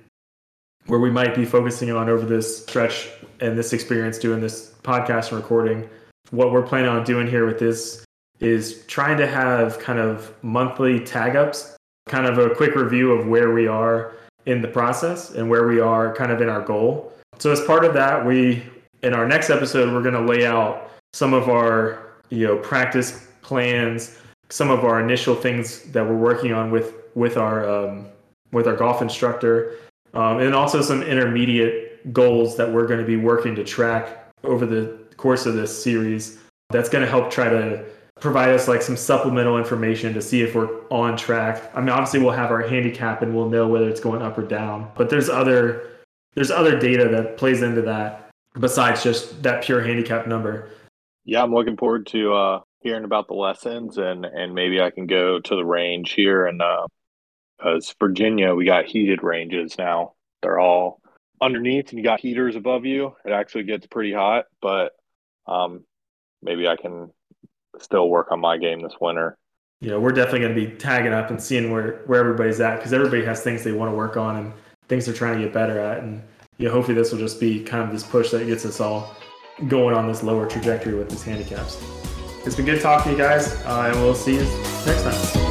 where 0.86 1.00
we 1.00 1.10
might 1.10 1.34
be 1.34 1.44
focusing 1.44 1.90
on 1.90 2.08
over 2.08 2.24
this 2.24 2.62
stretch 2.64 3.10
and 3.40 3.58
this 3.58 3.72
experience 3.72 4.18
doing 4.18 4.40
this 4.40 4.72
podcast 4.82 5.32
and 5.32 5.38
recording 5.38 5.88
what 6.30 6.52
we're 6.52 6.62
planning 6.62 6.88
on 6.88 7.04
doing 7.04 7.26
here 7.26 7.46
with 7.46 7.58
this 7.58 8.04
is 8.40 8.84
trying 8.86 9.16
to 9.18 9.26
have 9.26 9.78
kind 9.78 9.98
of 9.98 10.32
monthly 10.42 11.00
tag 11.00 11.36
ups, 11.36 11.76
kind 12.06 12.26
of 12.26 12.38
a 12.38 12.54
quick 12.54 12.74
review 12.74 13.12
of 13.12 13.26
where 13.26 13.52
we 13.52 13.66
are 13.66 14.12
in 14.46 14.60
the 14.60 14.68
process 14.68 15.30
and 15.30 15.48
where 15.48 15.66
we 15.66 15.80
are 15.80 16.14
kind 16.14 16.30
of 16.30 16.40
in 16.40 16.48
our 16.48 16.60
goal. 16.60 17.12
So 17.38 17.50
as 17.50 17.60
part 17.62 17.84
of 17.84 17.94
that, 17.94 18.24
we 18.24 18.62
in 19.02 19.14
our 19.14 19.26
next 19.26 19.50
episode 19.50 19.92
we're 19.92 20.02
going 20.02 20.14
to 20.14 20.32
lay 20.32 20.46
out 20.46 20.90
some 21.12 21.34
of 21.34 21.48
our 21.48 22.14
you 22.30 22.46
know 22.46 22.58
practice 22.58 23.26
plans, 23.42 24.18
some 24.50 24.70
of 24.70 24.84
our 24.84 25.00
initial 25.00 25.34
things 25.34 25.82
that 25.92 26.04
we're 26.04 26.16
working 26.16 26.52
on 26.52 26.70
with 26.70 26.94
with 27.14 27.36
our 27.36 27.68
um, 27.68 28.06
with 28.52 28.66
our 28.66 28.76
golf 28.76 29.02
instructor, 29.02 29.76
um, 30.14 30.38
and 30.40 30.54
also 30.54 30.82
some 30.82 31.02
intermediate 31.02 32.12
goals 32.12 32.56
that 32.56 32.70
we're 32.70 32.86
going 32.86 33.00
to 33.00 33.06
be 33.06 33.16
working 33.16 33.54
to 33.54 33.64
track 33.64 34.28
over 34.44 34.66
the 34.66 34.98
course 35.16 35.46
of 35.46 35.54
this 35.54 35.82
series 35.82 36.38
that's 36.70 36.88
going 36.88 37.02
to 37.02 37.10
help 37.10 37.30
try 37.30 37.48
to 37.48 37.84
provide 38.24 38.48
us 38.48 38.66
like 38.68 38.80
some 38.80 38.96
supplemental 38.96 39.58
information 39.58 40.14
to 40.14 40.22
see 40.22 40.40
if 40.40 40.54
we're 40.54 40.80
on 40.88 41.14
track. 41.14 41.70
I 41.74 41.80
mean, 41.80 41.90
obviously 41.90 42.20
we'll 42.20 42.32
have 42.32 42.50
our 42.50 42.62
handicap 42.62 43.20
and 43.20 43.37
we'll 43.37 43.50
know 43.50 43.68
whether 43.68 43.87
it's 43.87 44.00
going 44.00 44.22
up 44.22 44.38
or 44.38 44.46
down, 44.46 44.90
but 44.96 45.10
there's 45.10 45.28
other 45.28 45.90
there's 46.34 46.50
other 46.50 46.78
data 46.78 47.06
that 47.10 47.37
plays 47.37 47.60
into 47.60 47.82
that 47.82 48.30
besides 48.58 49.02
just 49.02 49.42
that 49.42 49.62
pure 49.62 49.82
handicap 49.82 50.26
number. 50.26 50.70
Yeah, 51.26 51.42
I'm 51.42 51.52
looking 51.52 51.76
forward 51.76 52.06
to 52.08 52.32
uh, 52.32 52.60
hearing 52.80 53.04
about 53.04 53.28
the 53.28 53.34
lessons 53.34 53.98
and 53.98 54.24
and 54.24 54.54
maybe 54.54 54.80
I 54.80 54.88
can 54.90 55.06
go 55.06 55.38
to 55.38 55.54
the 55.54 55.64
range 55.64 56.12
here 56.12 56.46
and 56.46 56.62
uh, 56.62 56.87
as 57.62 57.94
Virginia, 58.00 58.54
we 58.54 58.64
got 58.64 58.87
heated 58.87 59.22
ranges 59.22 59.76
now. 59.76 60.14
They're 60.40 60.58
all 60.58 61.02
underneath 61.42 61.90
and 61.90 61.98
you 61.98 62.04
got 62.04 62.20
heaters 62.20 62.56
above 62.56 62.87
you. 62.87 63.14
It 63.26 63.32
actually 63.32 63.64
gets 63.64 63.87
pretty 63.87 64.14
hot, 64.14 64.46
but 64.62 64.92
um, 65.46 65.84
maybe 66.42 66.66
I 66.66 66.76
can 66.76 67.10
still 67.80 68.08
work 68.08 68.30
on 68.30 68.40
my 68.40 68.56
game 68.58 68.80
this 68.80 68.94
winter. 69.00 69.37
Yeah, 69.80 69.96
we're 69.96 70.12
definitely 70.12 70.40
going 70.40 70.54
to 70.54 70.66
be 70.66 70.76
tagging 70.76 71.12
up 71.12 71.30
and 71.30 71.42
seeing 71.42 71.70
where, 71.70 72.02
where 72.06 72.20
everybody's 72.20 72.60
at 72.60 72.76
because 72.76 72.92
everybody 72.92 73.24
has 73.24 73.42
things 73.42 73.64
they 73.64 73.72
want 73.72 73.90
to 73.90 73.96
work 73.96 74.16
on 74.16 74.37
and 74.37 74.52
things 74.88 75.06
they're 75.06 75.14
trying 75.14 75.38
to 75.38 75.44
get 75.44 75.52
better 75.52 75.78
at. 75.78 76.02
And 76.02 76.22
yeah, 76.58 76.70
hopefully 76.70 76.94
this 76.94 77.12
will 77.12 77.18
just 77.18 77.40
be 77.40 77.62
kind 77.62 77.82
of 77.82 77.90
this 77.92 78.02
push 78.02 78.30
that 78.30 78.46
gets 78.46 78.64
us 78.64 78.80
all 78.80 79.14
going 79.68 79.94
on 79.94 80.06
this 80.06 80.22
lower 80.22 80.48
trajectory 80.48 80.94
with 80.94 81.10
these 81.10 81.22
handicaps. 81.22 81.82
It's 82.46 82.56
been 82.56 82.66
good 82.66 82.80
talking 82.80 83.12
to 83.12 83.18
you 83.18 83.24
guys, 83.24 83.54
uh, 83.64 83.90
and 83.92 84.00
we'll 84.02 84.14
see 84.14 84.34
you 84.37 84.44
next 84.87 85.02
time. 85.02 85.43